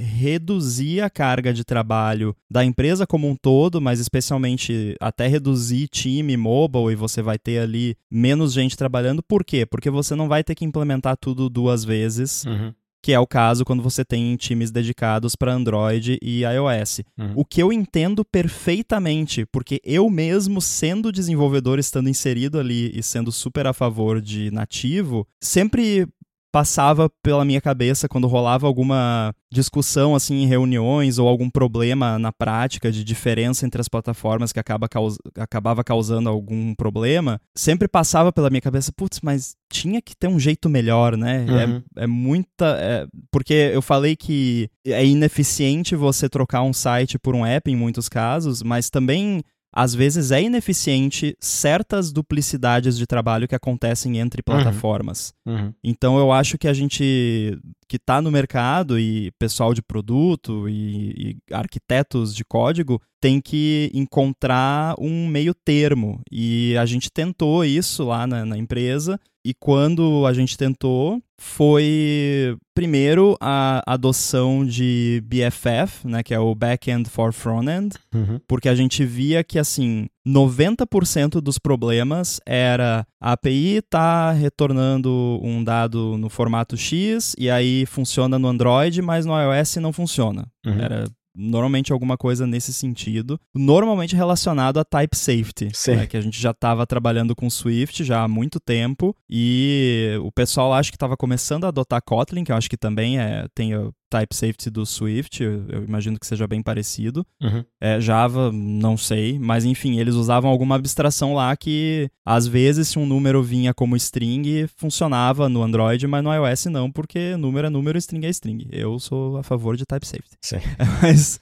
[0.00, 5.88] reduzir a carga de trabalho da empresa como um todo, mas especialmente gente até reduzir
[5.88, 9.22] time mobile e você vai ter ali menos gente trabalhando.
[9.22, 9.66] Por quê?
[9.66, 12.44] Porque você não vai ter que implementar tudo duas vezes.
[12.44, 12.72] Uhum.
[13.04, 17.00] Que é o caso quando você tem times dedicados para Android e iOS.
[17.18, 17.32] Uhum.
[17.34, 23.32] O que eu entendo perfeitamente, porque eu mesmo, sendo desenvolvedor, estando inserido ali e sendo
[23.32, 26.06] super a favor de nativo, sempre
[26.52, 32.30] passava pela minha cabeça quando rolava alguma discussão assim em reuniões ou algum problema na
[32.30, 38.32] prática de diferença entre as plataformas que acaba caus acabava causando algum problema, sempre passava
[38.32, 41.46] pela minha cabeça, putz, mas tinha que ter um jeito melhor, né?
[41.48, 41.82] Uhum.
[41.96, 42.76] É, é, muita.
[42.78, 43.06] É...
[43.30, 48.08] porque eu falei que é ineficiente você trocar um site por um app em muitos
[48.08, 55.32] casos, mas também às vezes é ineficiente certas duplicidades de trabalho que acontecem entre plataformas.
[55.46, 55.72] Uhum.
[55.82, 57.58] Então eu acho que a gente
[57.88, 63.90] que está no mercado e pessoal de produto e, e, arquitetos de código tem que
[63.92, 66.20] encontrar um meio termo.
[66.30, 69.20] E a gente tentou isso lá na, na empresa.
[69.44, 76.54] E quando a gente tentou, foi primeiro a adoção de BFF, né, que é o
[76.54, 78.38] Backend for Frontend, Uhum.
[78.46, 85.62] porque a gente via que assim, 90% dos problemas era a API tá retornando um
[85.62, 90.46] dado no formato X e aí funciona no Android, mas no iOS não funciona.
[90.64, 90.78] Uhum.
[90.80, 95.96] Era normalmente alguma coisa nesse sentido, normalmente relacionado a type safety, Sim.
[95.96, 100.30] né, que a gente já estava trabalhando com Swift já há muito tempo e o
[100.30, 103.72] pessoal acho que estava começando a adotar Kotlin, que eu acho que também é, tem
[104.12, 107.26] type safety do Swift, eu, imagino que seja bem parecido.
[107.40, 107.64] Uhum.
[107.80, 112.98] É, Java, não sei, mas enfim, eles usavam alguma abstração lá que às vezes se
[112.98, 117.70] um número vinha como string, funcionava no Android, mas no iOS não, porque número é
[117.70, 118.68] número, string é string.
[118.70, 120.36] Eu sou a favor de type safety.
[120.42, 120.56] Sim.
[121.00, 121.40] Mas,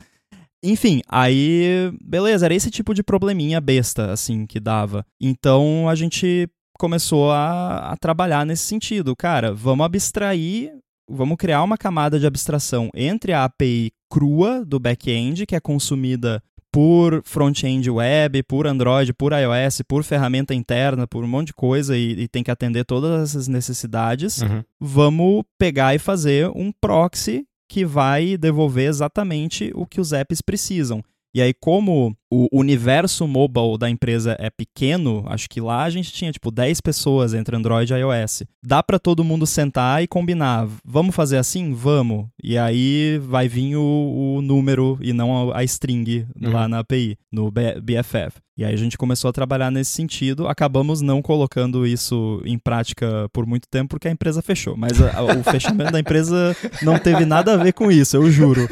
[0.63, 5.05] enfim, aí, beleza, era esse tipo de probleminha besta, assim, que dava.
[5.21, 9.15] Então a gente começou a, a trabalhar nesse sentido.
[9.17, 10.73] Cara, vamos abstrair,
[11.11, 16.42] vamos criar uma camada de abstração entre a API crua do back-end, que é consumida
[16.73, 21.96] por front-end web, por Android, por iOS, por ferramenta interna, por um monte de coisa
[21.96, 24.40] e, e tem que atender todas essas necessidades.
[24.40, 24.62] Uhum.
[24.79, 31.03] Vamos pegar e fazer um proxy que vai devolver exatamente o que os apps precisam.
[31.35, 36.12] E aí, como o universo mobile da empresa é pequeno, acho que lá a gente
[36.12, 38.45] tinha tipo 10 pessoas entre Android e iOS.
[38.64, 40.69] Dá para todo mundo sentar e combinar.
[40.85, 41.73] Vamos fazer assim?
[41.73, 42.27] Vamos.
[42.43, 46.01] E aí vai vir o, o número e não a, string
[46.40, 46.53] Uhum.
[46.53, 48.38] lá na API, no BFF.
[48.57, 50.47] E aí a gente começou a trabalhar nesse sentido.
[50.47, 54.77] Acabamos não colocando isso em prática por muito tempo porque a empresa fechou.
[54.77, 58.69] Mas a- o fechamento da empresa não teve nada a ver com isso, eu juro.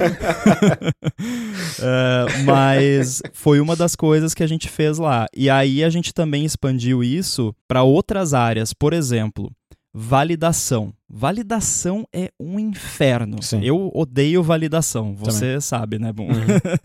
[1.80, 5.26] É, mas foi uma das coisas que a gente fez lá.
[5.34, 8.72] E aí a gente também expandiu isso para outras áreas.
[8.72, 9.50] Por exemplo,
[9.92, 10.92] validação.
[11.08, 13.42] Validação é um inferno.
[13.42, 13.60] Sim.
[13.62, 15.14] Eu odeio validação.
[15.14, 16.28] Você sabe, né, Bom?
[16.28, 16.34] Uhum.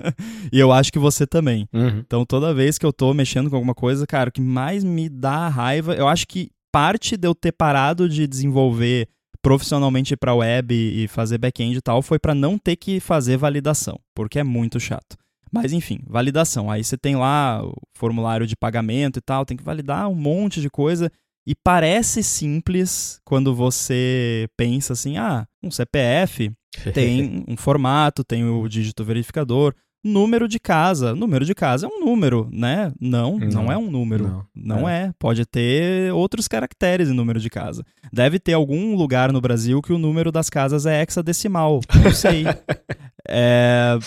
[0.51, 1.67] e eu acho que você também.
[1.73, 1.99] Uhum.
[1.99, 5.09] Então, toda vez que eu tô mexendo com alguma coisa, cara, o que mais me
[5.09, 9.07] dá raiva, eu acho que parte de eu ter parado de desenvolver
[9.43, 13.99] profissionalmente para web e fazer back-end e tal foi para não ter que fazer validação,
[14.15, 15.17] porque é muito chato.
[15.53, 16.71] Mas enfim, validação.
[16.71, 20.59] Aí você tem lá o formulário de pagamento e tal, tem que validar um monte
[20.59, 21.11] de coisa.
[21.45, 26.51] E parece simples quando você pensa assim: ah, um CPF
[26.93, 31.13] tem um formato, tem o dígito verificador, número de casa.
[31.13, 32.91] Número de casa é um número, né?
[32.99, 33.71] Não, não, Não.
[33.71, 34.27] é um número.
[34.27, 34.45] Não.
[34.55, 35.11] Não é.
[35.19, 37.85] Pode ter outros caracteres em número de casa.
[38.11, 41.79] Deve ter algum lugar no Brasil que o número das casas é hexadecimal.
[42.03, 42.43] Não sei.
[43.27, 43.97] é.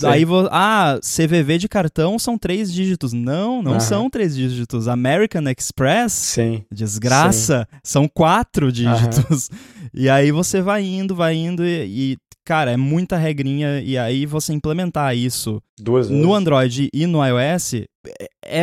[0.00, 0.06] Sim.
[0.06, 3.12] Aí, vo- ah, CVV de cartão são três dígitos.
[3.12, 3.80] Não, não Aham.
[3.80, 4.88] são três dígitos.
[4.88, 6.64] American Express Sim.
[6.72, 9.50] Desgraça, são quatro dígitos.
[9.94, 13.80] E aí você vai indo, vai indo e, e, cara, é muita regrinha.
[13.80, 16.22] E aí você implementar isso Duas vezes.
[16.22, 17.86] no Android e no iOS é-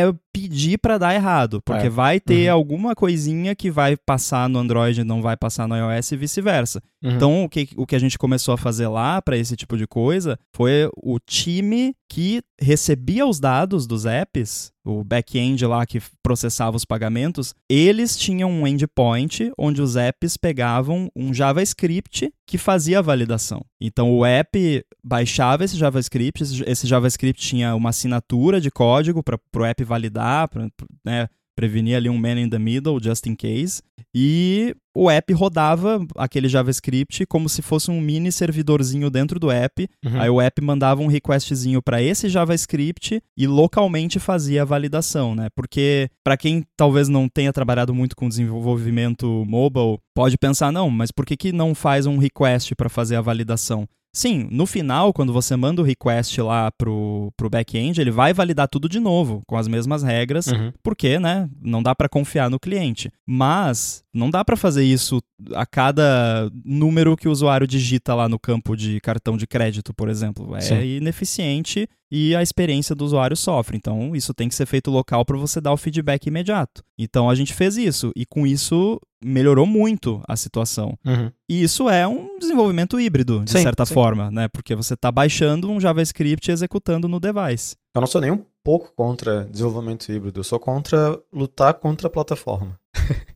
[0.08, 1.90] é pedir pra dar errado, porque É.
[1.90, 2.54] vai ter Uhum.
[2.56, 6.82] alguma coisinha que vai passar no Android e não vai passar no iOS e vice-versa.
[7.02, 7.10] Uhum.
[7.12, 9.86] Então, o que, o que a gente começou a fazer lá para esse tipo de
[9.86, 16.76] coisa foi o time que recebia os dados dos apps, o back-end lá que processava
[16.76, 23.02] os pagamentos, eles tinham um endpoint onde os apps pegavam um JavaScript que fazia a
[23.02, 23.64] validação.
[23.80, 29.38] Então, o app baixava esse JavaScript, esse esse JavaScript tinha uma assinatura de código para
[29.56, 30.68] o app validar, pra,
[31.04, 33.80] né, prevenir ali um man in the middle, just in case.
[34.14, 39.88] E o app rodava aquele JavaScript como se fosse um mini servidorzinho dentro do app.
[40.04, 40.20] Uhum.
[40.20, 45.48] Aí o app mandava um requestzinho para esse JavaScript e localmente fazia a validação, né?
[45.54, 51.10] Porque para quem talvez não tenha trabalhado muito com desenvolvimento mobile, pode pensar não, mas
[51.10, 53.88] por que que não faz um request para fazer a validação?
[54.16, 58.66] Sim, no final, quando você manda o request lá pro, pro back-end, ele vai validar
[58.66, 60.72] tudo de novo, com as mesmas regras, uhum.
[60.82, 63.12] porque, né, não dá para confiar no cliente.
[63.26, 65.20] Mas não dá para fazer isso
[65.52, 70.08] a cada número que o usuário digita lá no campo de cartão de crédito, por
[70.08, 70.56] exemplo.
[70.56, 70.80] É Sim.
[70.80, 73.76] ineficiente e a experiência do usuário sofre.
[73.76, 76.82] Então, isso tem que ser feito local para você dar o feedback imediato.
[76.98, 80.96] Então, a gente fez isso e com isso melhorou muito a situação.
[81.04, 81.30] Uhum.
[81.48, 83.94] E isso é um desenvolvimento híbrido, de sim, certa sim.
[83.94, 84.48] forma, né?
[84.48, 87.76] Porque você está baixando um JavaScript e executando no device.
[87.94, 92.10] Eu não sou nem um pouco contra desenvolvimento híbrido, eu sou contra lutar contra a
[92.10, 92.78] plataforma.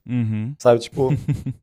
[0.09, 0.55] Uhum.
[0.59, 1.11] Sabe, tipo,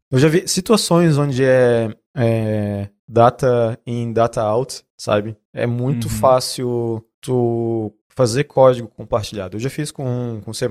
[0.09, 5.37] eu já vi situações onde é, é, data in, data out, sabe?
[5.53, 6.13] É muito uhum.
[6.13, 9.55] fácil tu fazer código compartilhado.
[9.55, 10.67] Eu já fiz com, com C++,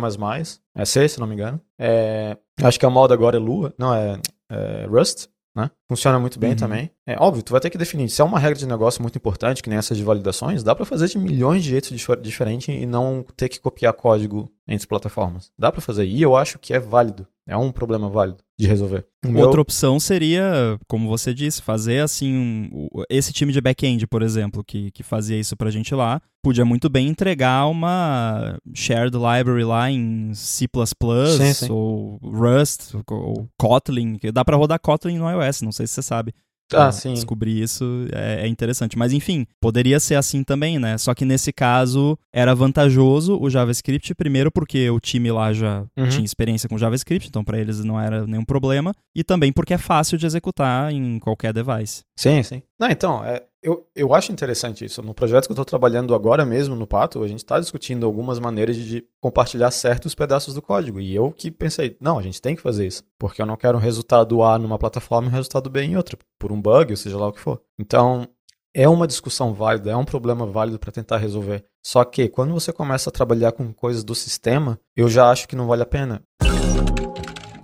[0.74, 1.60] é C, se não me engano.
[1.78, 5.70] É, acho que a moda agora é Lua, não, é, é Rust né?
[5.88, 6.56] Funciona muito bem uhum.
[6.56, 6.90] também.
[7.06, 8.10] É óbvio, tu vai ter que definir.
[8.10, 10.84] Se é uma regra de negócio muito importante, que nem essas de validações, dá para
[10.84, 15.50] fazer de milhões de jeitos diferentes e não ter que copiar código entre plataformas.
[15.58, 16.04] Dá para fazer.
[16.04, 17.26] E eu acho que é válido.
[17.48, 19.06] É um problema válido de resolver.
[19.36, 22.34] Outra opção seria, como você disse, fazer assim.
[22.72, 26.64] Um, esse time de back-end, por exemplo, que, que fazia isso pra gente lá, podia
[26.64, 30.66] muito bem entregar uma shared library lá em C
[31.36, 31.70] sim, sim.
[31.70, 34.16] ou Rust ou Kotlin.
[34.16, 36.34] Que dá para rodar Kotlin no iOS, não sei se você sabe.
[36.72, 37.12] Ah, sim.
[37.14, 38.98] Descobrir isso é, é, interessante.
[38.98, 40.98] Mas enfim, poderia ser assim também, né?
[40.98, 46.08] Só que nesse caso era vantajoso o JavaScript, primeiro porque o time lá já uhum.
[46.08, 48.92] tinha experiência com JavaScript, então para eles não era nenhum problema.
[49.14, 52.02] E também porque é fácil de executar em qualquer device.
[52.18, 52.62] Sim, sim.
[52.78, 55.02] Não, então, é, eu, eu acho interessante isso.
[55.02, 58.38] No projeto que eu estou trabalhando agora mesmo, no Pato, a gente está discutindo algumas
[58.38, 61.00] maneiras de compartilhar certos pedaços do código.
[61.00, 63.02] E eu que pensei, não, a gente tem que fazer isso.
[63.18, 66.16] Porque eu não quero um resultado A numa plataforma e um resultado B em outra,
[66.38, 67.60] por um bug, ou seja lá o que for.
[67.76, 68.28] Então,
[68.72, 71.64] é uma discussão válida, é um problema válido para tentar resolver.
[71.84, 75.56] Só que quando você começa a trabalhar com coisas do sistema, eu já acho que
[75.56, 76.22] não vale a pena.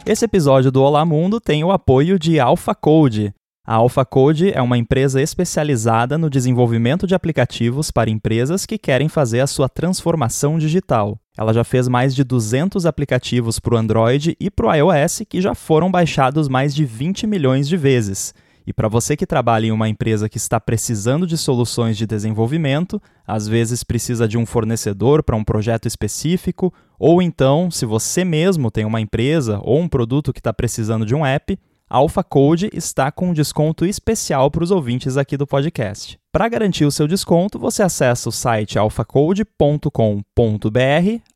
[0.04, 3.32] Esse episódio do Olá Mundo tem o apoio de Alpha Code.
[3.64, 9.38] A AlphaCode é uma empresa especializada no desenvolvimento de aplicativos para empresas que querem fazer
[9.38, 11.16] a sua transformação digital.
[11.38, 15.40] Ela já fez mais de 200 aplicativos para o Android e para o iOS que
[15.40, 18.34] já foram baixados mais de 20 milhões de vezes.
[18.66, 23.00] E para você que trabalha em uma empresa que está precisando de soluções de desenvolvimento,
[23.24, 28.72] às vezes precisa de um fornecedor para um projeto específico, ou então, se você mesmo
[28.72, 31.56] tem uma empresa ou um produto que está precisando de um app,
[31.92, 36.18] Alpha Code está com um desconto especial para os ouvintes aqui do podcast.
[36.32, 39.90] Para garantir o seu desconto, você acessa o site alphacode.com.br,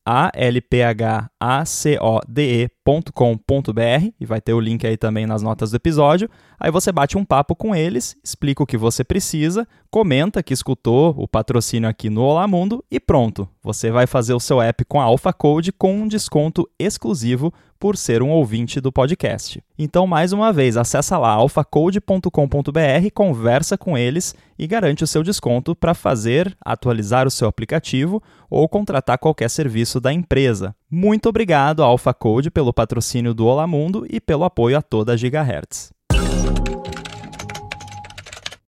[0.03, 4.97] a l p h a c o d e.com.br e vai ter o link aí
[4.97, 6.31] também nas notas do episódio.
[6.59, 11.14] Aí você bate um papo com eles, explica o que você precisa, comenta que escutou
[11.19, 13.47] o patrocínio aqui no Olá Mundo e pronto.
[13.62, 17.97] Você vai fazer o seu app com a Alpha Code com um desconto exclusivo por
[17.97, 19.62] ser um ouvinte do podcast.
[19.79, 25.75] Então, mais uma vez, acessa lá alphacode.com.br, conversa com eles e garante o seu desconto
[25.75, 30.75] para fazer, atualizar o seu aplicativo ou contratar qualquer serviço da empresa.
[30.91, 35.17] Muito obrigado à AlphaCode pelo patrocínio do Olá Mundo e pelo apoio a toda a
[35.17, 35.93] Gigahertz.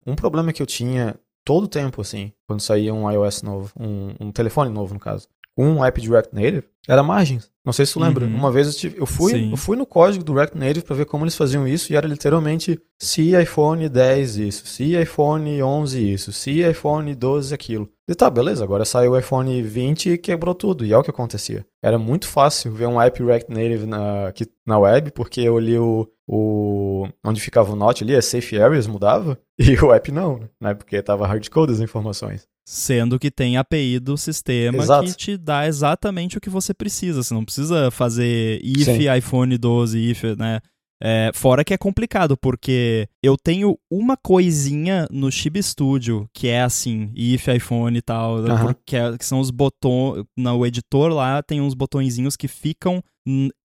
[0.06, 4.32] Um problema que eu tinha todo tempo, assim, quando saía um iOS novo, um, um
[4.32, 7.50] telefone novo, no caso, um app de React Native, era margens.
[7.64, 8.24] Não sei se tu lembra.
[8.24, 8.34] Uhum.
[8.34, 11.04] Uma vez eu, tive, eu fui, eu fui no código do React Native para ver
[11.04, 16.32] como eles faziam isso e era literalmente se iPhone 10 isso, se iPhone 11 isso,
[16.32, 17.90] se iPhone 12 aquilo.
[18.08, 20.82] E tá, beleza, agora saiu o iPhone 20 e quebrou tudo.
[20.82, 21.66] E é o que acontecia.
[21.82, 25.78] Era muito fácil ver um app React Native na, aqui, na web, porque eu li
[25.78, 27.06] o, o.
[27.22, 30.72] onde ficava o Note ali, as Safe Areas mudava, e o app não, né?
[30.72, 32.48] Porque tava hardcode as informações.
[32.70, 35.06] Sendo que tem API do sistema Exato.
[35.06, 37.22] que te dá exatamente o que você precisa.
[37.22, 39.16] Você não precisa fazer if Sim.
[39.16, 40.60] iPhone 12, if, né?
[41.02, 46.60] É, fora que é complicado, porque eu tenho uma coisinha no Chib Studio que é
[46.60, 48.74] assim, if iPhone e tal, uhum.
[48.84, 50.26] que, é, que, são os botões.
[50.36, 53.02] No editor lá tem uns botõezinhos que ficam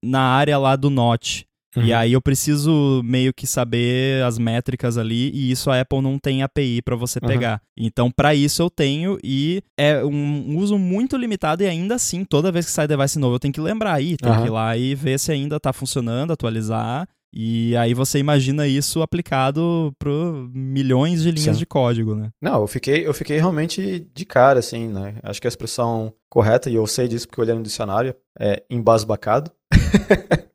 [0.01, 1.45] na área lá do Note.
[1.75, 1.83] Uhum.
[1.83, 6.19] E aí eu preciso meio que saber as métricas ali e isso a Apple não
[6.19, 7.27] tem API para você uhum.
[7.27, 7.61] pegar.
[7.77, 12.51] Então para isso eu tenho e é um uso muito limitado e ainda assim toda
[12.51, 14.41] vez que sai device novo eu tenho que lembrar aí, tem uhum.
[14.41, 17.07] que ir lá e ver se ainda tá funcionando, atualizar.
[17.35, 20.11] E aí você imagina isso aplicado para
[20.53, 21.59] milhões de linhas Sim.
[21.59, 22.29] de código, né?
[22.39, 25.15] Não, eu fiquei, eu fiquei realmente de cara, assim, né?
[25.23, 28.61] Acho que a expressão correta, e eu sei disso porque eu olhei no dicionário, é
[28.69, 29.49] embasbacado.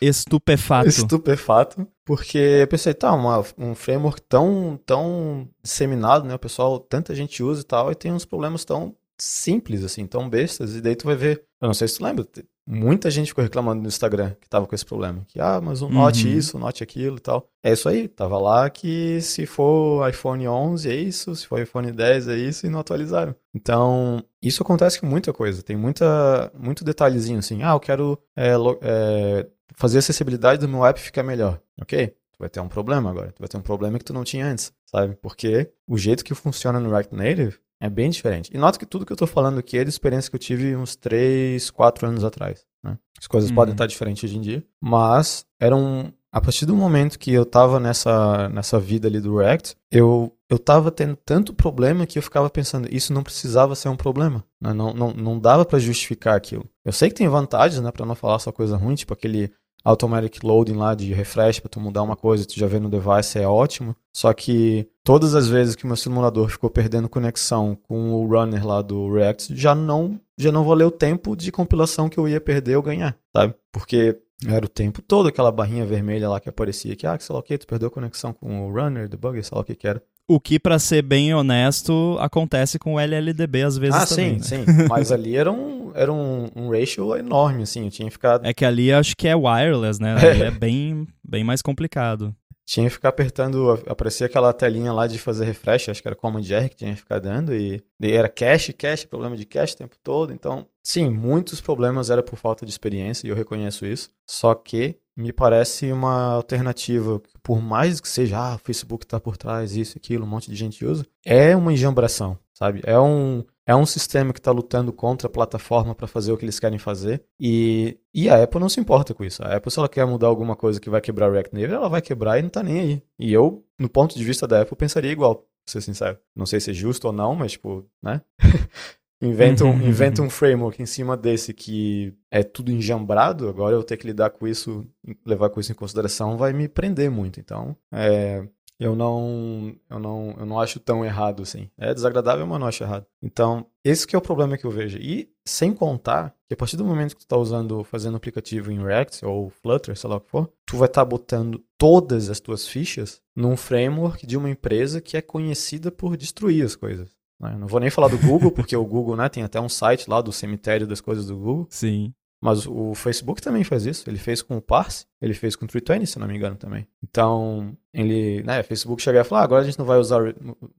[0.00, 0.88] Estupefato.
[0.88, 1.86] Estupefato.
[2.04, 6.34] Porque eu pensei, tá, uma, um framework tão, tão disseminado, né?
[6.34, 10.28] O pessoal, tanta gente usa e tal, e tem uns problemas tão simples, assim, tão
[10.28, 11.42] bestas, e daí tu vai ver.
[11.60, 12.24] Eu não sei se tu lembra,
[12.66, 15.24] muita gente ficou reclamando no Instagram que tava com esse problema.
[15.28, 16.34] Que, ah, mas um note uhum.
[16.34, 17.48] isso, note aquilo e tal.
[17.62, 21.92] É isso aí, tava lá que se for iPhone 11 é isso, se for iPhone
[21.92, 23.34] 10 é isso, e não atualizaram.
[23.54, 25.62] Então, isso acontece com muita coisa.
[25.62, 27.62] Tem muita, muito detalhezinho assim.
[27.62, 31.60] Ah, eu quero é, é, fazer a acessibilidade do meu app ficar melhor.
[31.80, 32.08] Ok?
[32.08, 33.32] Tu vai ter um problema agora.
[33.32, 35.16] Tu vai ter um problema que tu não tinha antes, sabe?
[35.16, 38.50] Porque o jeito que funciona no React Native é bem diferente.
[38.52, 40.76] E nota que tudo que eu estou falando aqui é de experiência que eu tive
[40.76, 42.66] uns 3, 4 anos atrás.
[42.82, 42.98] Né?
[43.18, 43.56] As coisas uhum.
[43.56, 46.12] podem estar diferentes hoje em dia, mas era um.
[46.30, 50.58] A partir do momento que eu estava nessa, nessa vida ali do React, eu, eu
[50.58, 54.44] tava tendo tanto problema que eu ficava pensando, isso não precisava ser um problema.
[54.60, 54.72] Né?
[54.72, 56.64] Não, não, não dava para justificar aquilo.
[56.84, 59.52] Eu sei que tem vantagens, né, para não falar só coisa ruim, tipo aquele
[59.84, 63.38] automatic loading lá de refresh para tu mudar uma coisa, tu já vê no device,
[63.38, 63.94] é ótimo.
[64.12, 68.82] Só que todas as vezes que meu simulador ficou perdendo conexão com o runner lá
[68.82, 72.76] do React, já não já não valeu o tempo de compilação que eu ia perder
[72.76, 73.54] ou ganhar, sabe?
[73.72, 77.38] Porque era o tempo todo aquela barrinha vermelha lá que aparecia que, ah, sei lá
[77.40, 80.02] o que, tu perdeu conexão com o runner, debugger, sei lá o que que era.
[80.28, 84.38] O que, para ser bem honesto, acontece com o LLDB às vezes ah, também.
[84.40, 84.64] Ah, sim, né?
[84.66, 84.82] sim.
[84.90, 88.44] Mas ali era, um, era um, um ratio enorme, assim, eu tinha ficado...
[88.44, 90.14] É que ali acho que é wireless, né?
[90.14, 92.34] Ali é bem, bem mais complicado.
[92.66, 96.42] Tinha que ficar apertando, aparecia aquela telinha lá de fazer refresh, acho que era Command
[96.50, 99.78] R que tinha que ficar dando, e, e era cache, cache, problema de cache o
[99.78, 104.10] tempo todo, então, sim, muitos problemas era por falta de experiência, e eu reconheço isso,
[104.28, 109.36] só que me parece uma alternativa, por mais que seja, ah, o Facebook está por
[109.36, 112.82] trás, isso, aquilo, um monte de gente usa, é uma enjambração, sabe?
[112.84, 116.44] É um, é um sistema que está lutando contra a plataforma para fazer o que
[116.44, 117.24] eles querem fazer.
[117.38, 119.42] E, e a Apple não se importa com isso.
[119.42, 121.88] A Apple, se ela quer mudar alguma coisa que vai quebrar o React Native, ela
[121.88, 123.02] vai quebrar e não está nem aí.
[123.18, 126.16] E eu, no ponto de vista da Apple, pensaria igual, pra ser sincero.
[126.34, 128.22] Não sei se é justo ou não, mas, tipo, né?
[129.20, 133.96] inventa, um, inventa um framework em cima desse que é tudo enjambrado, agora eu ter
[133.96, 134.86] que lidar com isso,
[135.24, 137.40] levar com isso em consideração, vai me prender muito.
[137.40, 138.46] Então, é,
[138.78, 141.70] eu não, eu não, eu não acho tão errado assim.
[141.78, 143.06] É desagradável, mas não acho errado.
[143.22, 144.98] Então, esse que é o problema que eu vejo.
[144.98, 148.82] E sem contar que a partir do momento que tu está usando, fazendo aplicativo em
[148.82, 152.38] React ou Flutter, sei lá o que for, tu vai estar tá botando todas as
[152.38, 157.16] tuas fichas num framework de uma empresa que é conhecida por destruir as coisas.
[157.40, 157.56] Né?
[157.58, 160.20] Não vou nem falar do Google, porque o Google né, tem até um site lá
[160.20, 161.66] do cemitério das coisas do Google.
[161.70, 162.12] Sim.
[162.40, 164.08] Mas o Facebook também faz isso.
[164.08, 166.86] Ele fez com o Parse, ele fez com o 320, se não me engano também.
[167.02, 170.20] Então, ele, né, o Facebook chega e fala, ah, agora a gente não vai usar,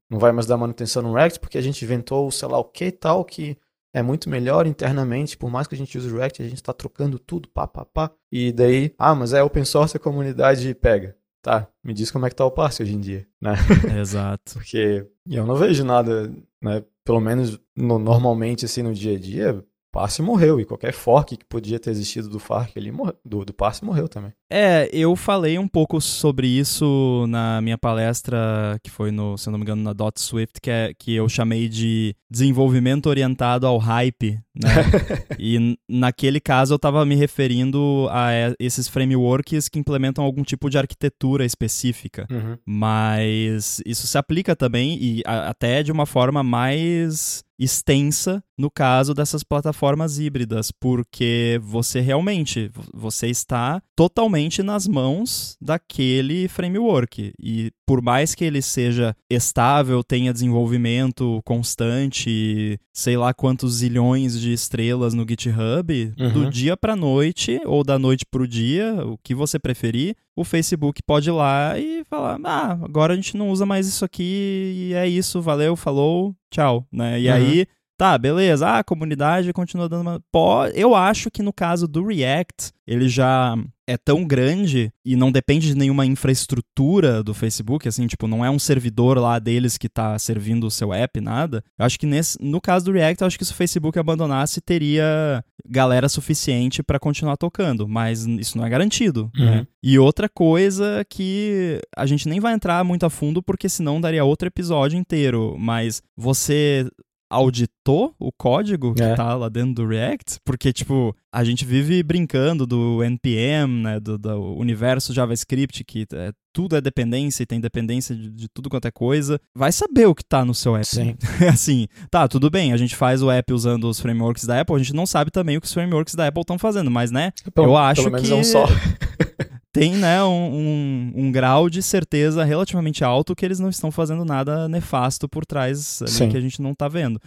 [0.09, 2.91] não vai mais dar manutenção no React porque a gente inventou, sei lá o que
[2.91, 3.57] tal, que
[3.93, 6.73] é muito melhor internamente, por mais que a gente use o React, a gente está
[6.73, 8.11] trocando tudo, pá, pá, pá.
[8.31, 11.15] E daí, ah, mas é open source, a comunidade pega.
[11.41, 13.55] Tá, me diz como é que tá o Parse hoje em dia, né?
[14.01, 14.53] Exato.
[14.53, 19.65] porque eu não vejo nada, né, pelo menos no, normalmente assim no dia a dia,
[19.97, 22.91] Parse morreu, e qualquer fork que podia ter existido do Farc ali,
[23.25, 24.31] do, do Parse morreu também.
[24.49, 29.57] É, eu falei um pouco sobre isso na minha palestra, que foi no, se não
[29.57, 34.39] me engano, na Dot Swift, que, é, que eu chamei de desenvolvimento orientado ao hype,
[34.55, 34.69] né?
[35.37, 38.29] e naquele caso eu estava me referindo a
[38.59, 42.25] esses frameworks que implementam algum tipo de arquitetura específica.
[42.31, 42.57] Uhum.
[42.65, 49.13] Mas isso se aplica também, e a, até de uma forma mais extensa no caso
[49.15, 58.01] dessas plataformas híbridas, porque você realmente você está totalmente nas mãos daquele framework e por
[58.01, 65.25] mais que ele seja estável, tenha desenvolvimento constante, sei lá quantos zilhões de estrelas no
[65.27, 66.31] GitHub, uhum.
[66.31, 70.43] do dia para noite ou da noite para o dia, o que você preferir, o
[70.43, 74.89] Facebook pode ir lá e falar: "Ah, agora a gente não usa mais isso aqui
[74.89, 77.19] e é isso, valeu, falou, tchau", né?
[77.19, 77.33] E uhum.
[77.33, 77.67] aí
[77.97, 78.67] Tá, beleza.
[78.67, 80.21] Ah, a comunidade continua dando uma.
[80.31, 83.55] Pô, eu acho que no caso do React, ele já
[83.87, 88.51] é tão grande e não depende de nenhuma infraestrutura do Facebook, assim, tipo, não é
[88.51, 91.63] um servidor lá deles que tá servindo o seu app, nada.
[91.79, 94.61] Eu acho que nesse, no caso do React, eu acho que se o Facebook abandonasse,
[94.61, 99.45] teria galera suficiente para continuar tocando, mas isso não é garantido, né?
[99.45, 99.51] uhum.
[99.55, 99.67] né?
[99.81, 104.23] E outra coisa que a gente nem vai entrar muito a fundo, porque senão daria
[104.23, 106.87] outro episódio inteiro, mas você
[107.29, 109.15] auditou o código que é.
[109.15, 114.17] tá lá dentro do React, porque, tipo, a gente vive brincando do NPM, né, do,
[114.17, 118.87] do universo JavaScript, que é, tudo é dependência e tem dependência de, de, tudo quanto
[118.87, 119.39] é coisa.
[119.55, 120.87] Vai saber o que tá no seu app.
[120.87, 121.15] Sim.
[121.51, 124.79] assim, tá, tudo bem, a gente faz o app usando os frameworks da Apple, a
[124.79, 127.67] gente não sabe também o que os frameworks da Apple estão fazendo, mas, né, pelo,
[127.67, 128.35] eu acho pelo menos que...
[128.35, 128.65] É só.
[129.73, 134.25] tem né, um, um, um, grau de certeza relativamente alto que eles não estão fazendo
[134.25, 137.17] nada nefasto por trás ali que a gente não está vendo.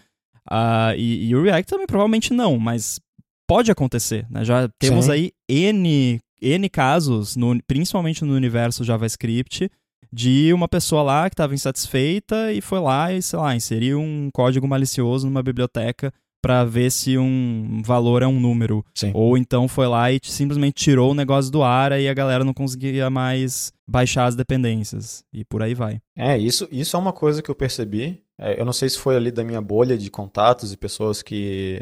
[0.51, 3.01] Uh, e, e, o React também provavelmente não, mas
[3.47, 4.27] pode acontecer.
[4.31, 4.45] Né?
[4.45, 5.11] Já temos Sim.
[5.13, 9.71] aí N, N casos, no, principalmente no universo JavaScript,
[10.13, 14.29] de uma pessoa lá que estava insatisfeita e foi lá e, sei lá, inseriu um
[14.33, 16.13] código malicioso numa biblioteca
[16.43, 18.85] para ver se um valor é um número.
[18.95, 19.11] Sim.
[19.15, 22.55] Ou então foi lá e simplesmente tirou o negócio do ar e a galera não
[22.55, 25.25] conseguia mais baixar as dependências.
[25.33, 26.01] E por aí vai.
[26.17, 28.23] É, isso, isso é uma coisa que eu percebi.
[28.39, 31.79] É, eu não sei se foi ali da minha bolha de contatos e pessoas que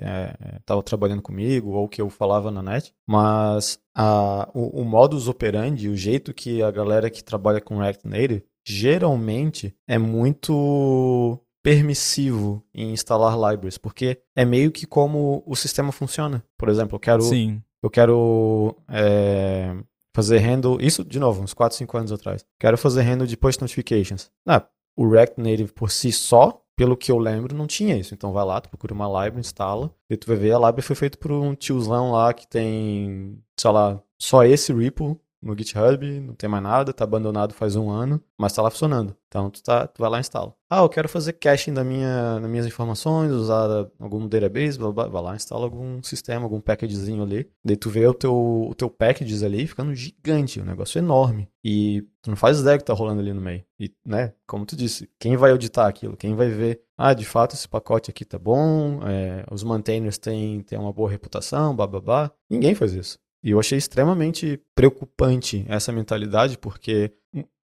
[0.59, 5.29] estavam é, trabalhando comigo ou que eu falava na net, mas a, o, o modus
[5.29, 12.65] operandi, o jeito que a galera que trabalha com React Native geralmente é muito permissivo
[12.73, 16.43] em instalar libraries, porque é meio que como o sistema funciona.
[16.57, 17.63] Por exemplo, eu quero, Sim.
[17.83, 19.77] Eu quero é,
[20.15, 22.43] fazer handle, isso de novo, uns 4, 5 anos atrás.
[22.59, 24.31] Quero fazer handle de push notifications.
[24.47, 24.67] Ah,
[24.97, 28.15] o React Native por si só, pelo que eu lembro, não tinha isso.
[28.15, 30.97] Então vai lá, tu procura uma library, instala, e tu vai ver a library foi
[30.97, 36.35] feita por um tiozão lá que tem, sei lá, só esse repo no GitHub, não
[36.35, 39.17] tem mais nada, tá abandonado faz um ano, mas tá lá funcionando.
[39.29, 40.55] Então tu, tá, tu vai lá e instala.
[40.71, 45.09] Ah, eu quero fazer caching da minha, das minhas informações, usar algum database, blá, blá,
[45.09, 47.49] vai lá, instala algum sistema, algum packagezinho ali.
[47.65, 51.49] Daí tu vê o teu, o teu packages ali ficando gigante, um negócio enorme.
[51.63, 53.65] E tu não faz ideia que tá rolando ali no meio.
[53.79, 56.17] E, né, como tu disse, quem vai auditar aquilo?
[56.17, 60.63] Quem vai ver, ah, de fato esse pacote aqui tá bom, é, os maintainers têm,
[60.63, 62.33] têm uma boa reputação, blá, blá, blá.
[62.51, 63.19] Ninguém faz isso.
[63.43, 67.13] E eu achei extremamente preocupante essa mentalidade, porque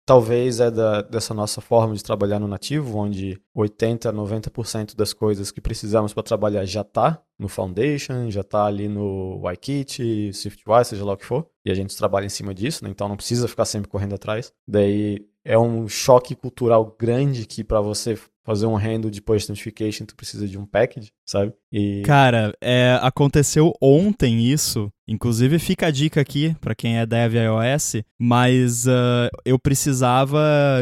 [0.06, 5.14] talvez é da, dessa nossa forma de trabalhar no nativo, onde 80 a 90% das
[5.14, 10.86] coisas que precisamos para trabalhar já está no Foundation, já está ali no YKit, SwiftUI,
[10.86, 12.90] seja lá o que for, e a gente trabalha em cima disso, né?
[12.90, 14.54] então não precisa ficar sempre correndo atrás.
[14.68, 20.06] Daí é um choque cultural grande que para você fazer um handle de push notification,
[20.06, 21.54] tu precisa de um package, sabe?
[21.72, 22.02] E...
[22.06, 24.92] Cara, é, aconteceu ontem isso.
[25.08, 30.40] Inclusive, fica a dica aqui para quem é dev iOS, mas uh, eu precisava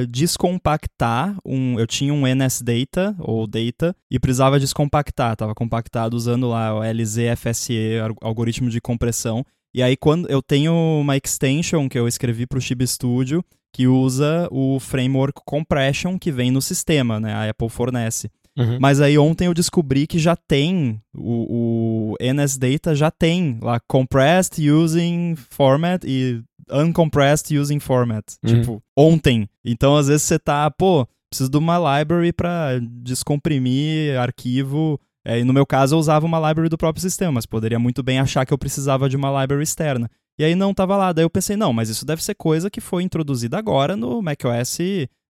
[0.09, 1.79] descompactar um.
[1.79, 5.35] Eu tinha um NSData ou data e precisava descompactar.
[5.35, 9.43] Tava compactado usando lá o LZFSE, algoritmo de compressão.
[9.73, 13.43] E aí, quando eu tenho uma extension que eu escrevi para o Chib Studio,
[13.73, 17.33] que usa o framework compression que vem no sistema, né?
[17.33, 18.29] A Apple fornece.
[18.57, 18.77] Uhum.
[18.81, 24.69] Mas aí ontem eu descobri que já tem, o, o NSData já tem lá compressed
[24.69, 28.25] using format e uncompressed using format.
[28.43, 28.53] Uhum.
[28.53, 29.49] Tipo, ontem.
[29.63, 34.99] Então às vezes você tá, pô, preciso de uma library para descomprimir arquivo.
[35.25, 38.01] É, e no meu caso eu usava uma library do próprio sistema, mas poderia muito
[38.03, 40.09] bem achar que eu precisava de uma library externa.
[40.41, 41.13] E aí não tava lá.
[41.13, 44.79] Daí eu pensei, não, mas isso deve ser coisa que foi introduzida agora no macOS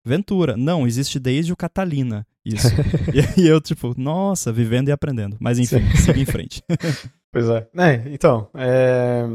[0.05, 0.55] Ventura.
[0.55, 2.25] Não, existe desde o Catalina.
[2.45, 2.69] Isso.
[3.37, 5.35] e, eu, tipo, nossa, vivendo e aprendendo.
[5.37, 6.63] Mas enfim, siga em frente.
[7.29, 7.67] pois é.
[7.77, 9.27] é então, é,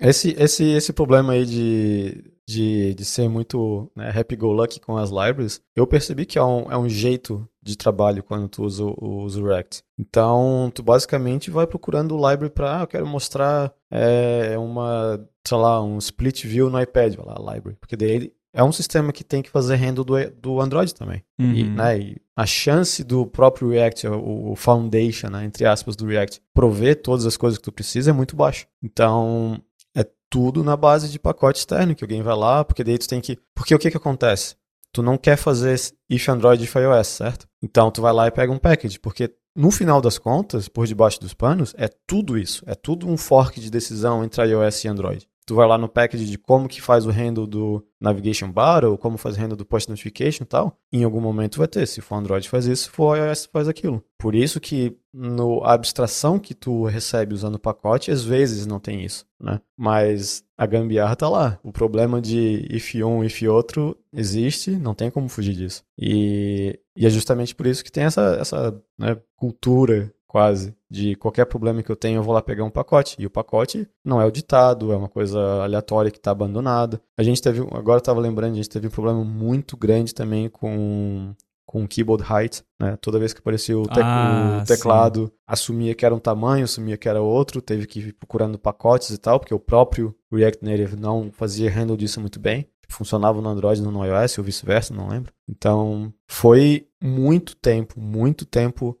[0.00, 5.60] esse, esse, esse problema aí de, de, de ser muito né, happy-go-lucky com as libraries,
[5.76, 9.46] eu percebi que é um, é um jeito de trabalho quando tu usa, usa o
[9.46, 9.84] React.
[9.98, 15.58] Então, tu basicamente vai procurando o library para, ah, eu quero mostrar é, uma, sei
[15.58, 19.22] lá, um split view no iPad, vai lá, library, porque daí é um sistema que
[19.22, 21.22] tem que fazer handle do, do Android também.
[21.38, 21.54] Uhum.
[21.54, 26.06] E, né, e a chance do próprio React, o, o foundation, né, entre aspas, do
[26.06, 28.66] React, prover todas as coisas que tu precisa é muito baixa.
[28.82, 29.62] Então,
[29.94, 33.20] é tudo na base de pacote externo, que alguém vai lá, porque daí tu tem
[33.20, 33.38] que...
[33.54, 34.56] Porque o que que acontece?
[34.92, 35.78] Tu não quer fazer
[36.08, 37.46] if Android if iOS, certo?
[37.62, 41.20] Então, tu vai lá e pega um package, porque no final das contas, por debaixo
[41.20, 42.62] dos panos, é tudo isso.
[42.66, 45.28] É tudo um fork de decisão entre iOS e Android.
[45.46, 48.96] Tu vai lá no package de como que faz o handle do navigation bar ou
[48.96, 51.86] como faz o handle do push notification e tal, em algum momento vai ter.
[51.86, 54.02] Se for Android faz isso, se for iOS faz aquilo.
[54.18, 58.78] Por isso que no a abstração que tu recebe usando o pacote, às vezes não
[58.78, 59.60] tem isso, né?
[59.76, 61.58] Mas a gambiarra tá lá.
[61.62, 65.82] O problema de if um, if outro existe, não tem como fugir disso.
[65.98, 71.44] E, e é justamente por isso que tem essa, essa né, cultura quase, de qualquer
[71.44, 73.16] problema que eu tenho, eu vou lá pegar um pacote.
[73.18, 77.02] E o pacote não é o ditado, é uma coisa aleatória que está abandonada.
[77.18, 81.34] A gente teve, agora estava lembrando, a gente teve um problema muito grande também com
[81.66, 82.96] com keyboard height, né?
[83.00, 85.32] Toda vez que aparecia o, ah, o teclado, sim.
[85.46, 89.18] assumia que era um tamanho, assumia que era outro, teve que ir procurando pacotes e
[89.18, 93.80] tal, porque o próprio React Native não fazia handle disso muito bem funcionava no Android
[93.82, 95.32] não no iOS ou vice-versa, não lembro.
[95.48, 98.98] Então, foi muito tempo, muito tempo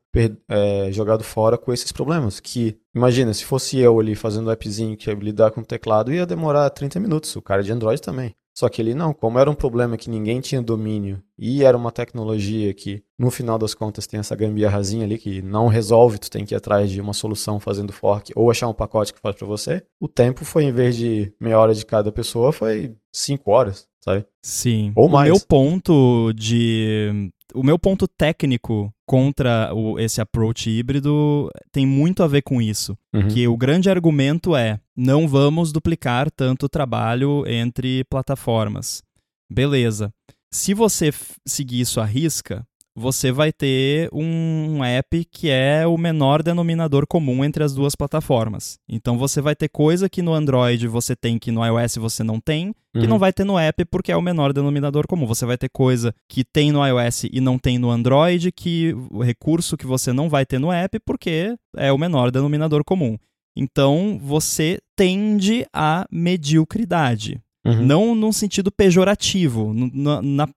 [0.48, 2.40] é, jogado fora com esses problemas.
[2.40, 6.12] Que, imagina, se fosse eu ali fazendo um appzinho que ia lidar com o teclado,
[6.12, 7.34] ia demorar 30 minutos.
[7.36, 8.34] O cara de Android também.
[8.60, 11.90] Só que ele não, como era um problema que ninguém tinha domínio e era uma
[11.90, 16.44] tecnologia que, no final das contas, tem essa gambiarrazinha ali que não resolve, tu tem
[16.44, 19.46] que ir atrás de uma solução fazendo fork ou achar um pacote que faz para
[19.46, 23.88] você, o tempo foi, em vez de meia hora de cada pessoa, foi cinco horas,
[24.00, 24.24] sabe?
[24.42, 24.92] Sim.
[24.96, 25.30] Ou mais.
[25.30, 32.22] O meu ponto de o meu ponto técnico contra o, esse approach híbrido tem muito
[32.22, 32.96] a ver com isso.
[33.12, 33.28] Uhum.
[33.28, 39.02] Que o grande argumento é: não vamos duplicar tanto trabalho entre plataformas.
[39.50, 40.12] Beleza.
[40.52, 41.10] Se você
[41.46, 42.66] seguir isso à risca,
[43.00, 48.78] você vai ter um app que é o menor denominador comum entre as duas plataformas.
[48.86, 52.38] Então você vai ter coisa que no Android você tem que no iOS você não
[52.38, 53.08] tem, que uhum.
[53.08, 55.26] não vai ter no app porque é o menor denominador comum.
[55.26, 59.22] Você vai ter coisa que tem no iOS e não tem no Android, que o
[59.22, 63.16] recurso que você não vai ter no app porque é o menor denominador comum.
[63.56, 67.40] Então você tende à mediocridade.
[67.64, 67.84] Uhum.
[67.84, 70.48] Não num sentido pejorativo, na, na,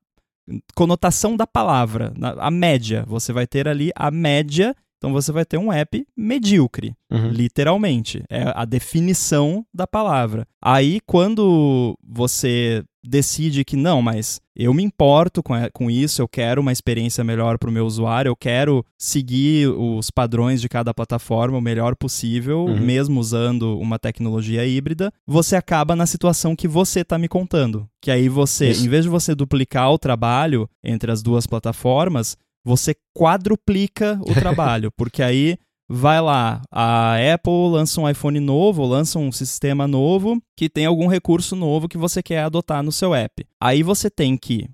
[0.75, 3.05] conotação da palavra, a média.
[3.07, 7.29] Você vai ter ali a média, então você vai ter um app medíocre, uhum.
[7.29, 8.23] literalmente.
[8.29, 10.47] É a definição da palavra.
[10.61, 16.61] Aí, quando você decide que não, mas eu me importo com, com isso, eu quero
[16.61, 21.57] uma experiência melhor para o meu usuário, eu quero seguir os padrões de cada plataforma
[21.57, 22.79] o melhor possível, uhum.
[22.79, 27.87] mesmo usando uma tecnologia híbrida, você acaba na situação que você está me contando.
[28.01, 28.85] Que aí você, isso.
[28.85, 34.91] em vez de você duplicar o trabalho entre as duas plataformas, você quadruplica o trabalho,
[34.95, 35.57] porque aí
[35.89, 41.07] vai lá, a Apple lança um iPhone novo, lança um sistema novo que tem algum
[41.07, 43.45] recurso novo que você quer adotar no seu app.
[43.59, 44.69] Aí você tem que,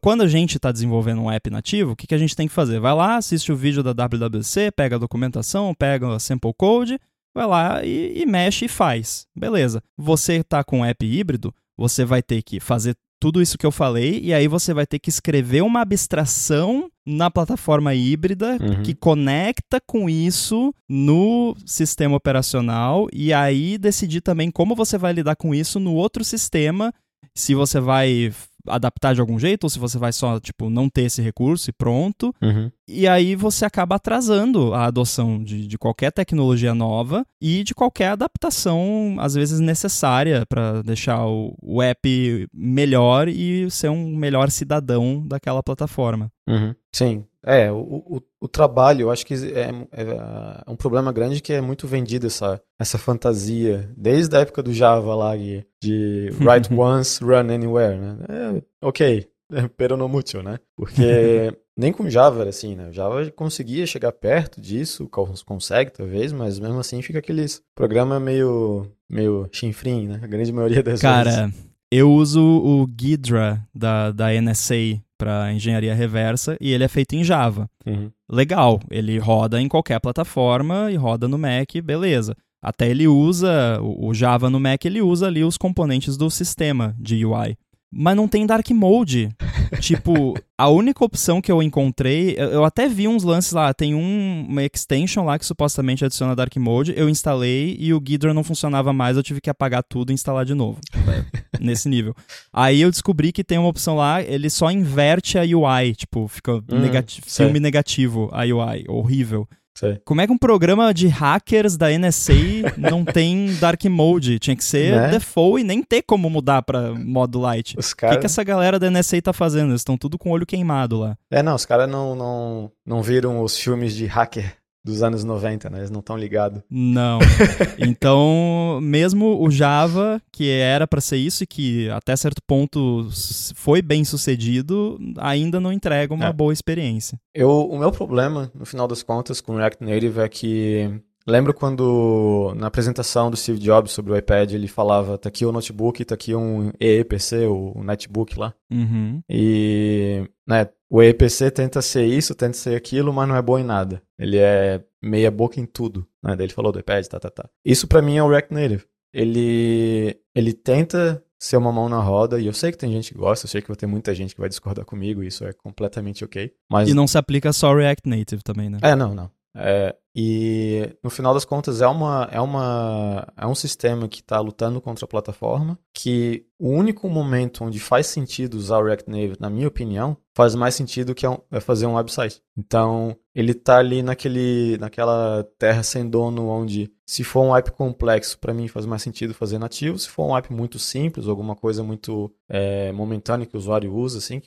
[0.00, 2.54] quando a gente está desenvolvendo um app nativo, o que, que a gente tem que
[2.54, 2.80] fazer?
[2.80, 6.98] Vai lá, assiste o vídeo da WWC, pega a documentação, pega a sample code,
[7.34, 9.26] vai lá e, e mexe e faz.
[9.36, 9.82] Beleza.
[9.96, 13.72] Você está com um app híbrido, você vai ter que fazer tudo isso que eu
[13.72, 18.82] falei, e aí você vai ter que escrever uma abstração na plataforma híbrida uhum.
[18.82, 25.34] que conecta com isso no sistema operacional e aí decidir também como você vai lidar
[25.34, 26.92] com isso no outro sistema,
[27.34, 28.32] se você vai
[28.68, 31.72] adaptar de algum jeito, ou se você vai só, tipo, não ter esse recurso e
[31.72, 32.34] pronto.
[32.42, 32.70] Uhum.
[32.86, 38.10] E aí você acaba atrasando a adoção de, de qualquer tecnologia nova e de qualquer
[38.10, 45.22] adaptação, às vezes, necessária para deixar o, o app melhor e ser um melhor cidadão
[45.26, 46.30] daquela plataforma.
[46.48, 46.74] Uhum.
[46.92, 51.40] Sim, é, o, o, o, trabalho, eu acho que é, é, é, um problema grande
[51.40, 56.30] que é muito vendido essa, essa fantasia, desde a época do Java lá, de, de
[56.40, 58.16] write once, run anywhere, né?
[58.28, 59.28] É, ok,
[59.76, 60.58] pero no mucho, né?
[60.76, 62.88] Porque nem com Java era assim, né?
[62.88, 65.08] O Java conseguia chegar perto disso,
[65.46, 70.20] consegue talvez, mas mesmo assim fica aqueles programa meio, meio chinfrim, né?
[70.22, 71.40] A grande maioria das Cara, vezes.
[71.40, 77.14] Cara, eu uso o Ghidra da, da NSA para engenharia reversa e ele é feito
[77.14, 77.68] em Java.
[77.84, 78.10] Uhum.
[78.30, 82.36] Legal, ele roda em qualquer plataforma e roda no Mac, beleza.
[82.62, 87.24] Até ele usa, o Java no Mac, ele usa ali os componentes do sistema de
[87.24, 87.56] UI
[87.90, 89.30] mas não tem Dark Mode.
[89.80, 94.46] tipo, a única opção que eu encontrei, eu até vi uns lances lá, tem um,
[94.48, 98.92] uma extension lá que supostamente adiciona Dark Mode, eu instalei e o Ghidra não funcionava
[98.92, 100.78] mais, eu tive que apagar tudo e instalar de novo.
[101.60, 102.14] nesse nível.
[102.52, 106.54] Aí eu descobri que tem uma opção lá, ele só inverte a UI, tipo, fica
[106.54, 109.48] hum, negati filme negativo a UI, horrível.
[109.78, 110.00] Sei.
[110.04, 112.32] Como é que um programa de hackers da NSA
[112.76, 114.40] não tem Dark Mode?
[114.40, 115.08] Tinha que ser né?
[115.10, 117.76] default e nem ter como mudar pra modo light.
[117.78, 118.14] O cara...
[118.14, 119.70] que, que essa galera da NSA tá fazendo?
[119.70, 121.16] Eles estão tudo com o olho queimado lá.
[121.30, 125.70] É, não, os caras não, não, não viram os filmes de hacker dos anos 90,
[125.70, 125.78] né?
[125.78, 126.62] Eles não estão ligados.
[126.70, 127.18] Não.
[127.78, 133.08] então, mesmo o Java, que era para ser isso e que até certo ponto
[133.54, 136.32] foi bem sucedido, ainda não entrega uma é.
[136.32, 137.20] boa experiência.
[137.34, 141.52] Eu, o meu problema, no final das contas, com o React Native é que Lembro
[141.52, 146.02] quando na apresentação do Steve Jobs sobre o iPad ele falava: tá aqui o notebook,
[146.04, 148.54] tá aqui um EEPC, o netbook lá.
[148.70, 149.20] Uhum.
[149.28, 153.64] E né, o EEPC tenta ser isso, tenta ser aquilo, mas não é bom em
[153.64, 154.02] nada.
[154.18, 156.06] Ele é meia boca em tudo.
[156.22, 156.34] Né?
[156.34, 157.48] Daí ele falou do iPad, tá, tá, tá.
[157.62, 158.84] Isso para mim é o React Native.
[159.12, 163.18] Ele, ele tenta ser uma mão na roda, e eu sei que tem gente que
[163.18, 166.24] gosta, eu sei que vai ter muita gente que vai discordar comigo, isso é completamente
[166.24, 166.52] ok.
[166.68, 166.88] Mas...
[166.88, 168.78] E não se aplica só ao React Native também, né?
[168.82, 169.30] É, não, não.
[169.54, 174.40] É, e no final das contas é, uma, é, uma, é um sistema que está
[174.40, 179.36] lutando contra a plataforma, que o único momento onde faz sentido usar o React Native,
[179.38, 182.42] na minha opinião, faz mais sentido que é, é fazer um website.
[182.56, 188.38] Então, ele está ali naquele, naquela terra sem dono onde se for um app complexo,
[188.38, 189.98] para mim faz mais sentido fazer nativo.
[189.98, 194.18] Se for um app muito simples, alguma coisa muito é, momentânea que o usuário usa,
[194.18, 194.42] assim,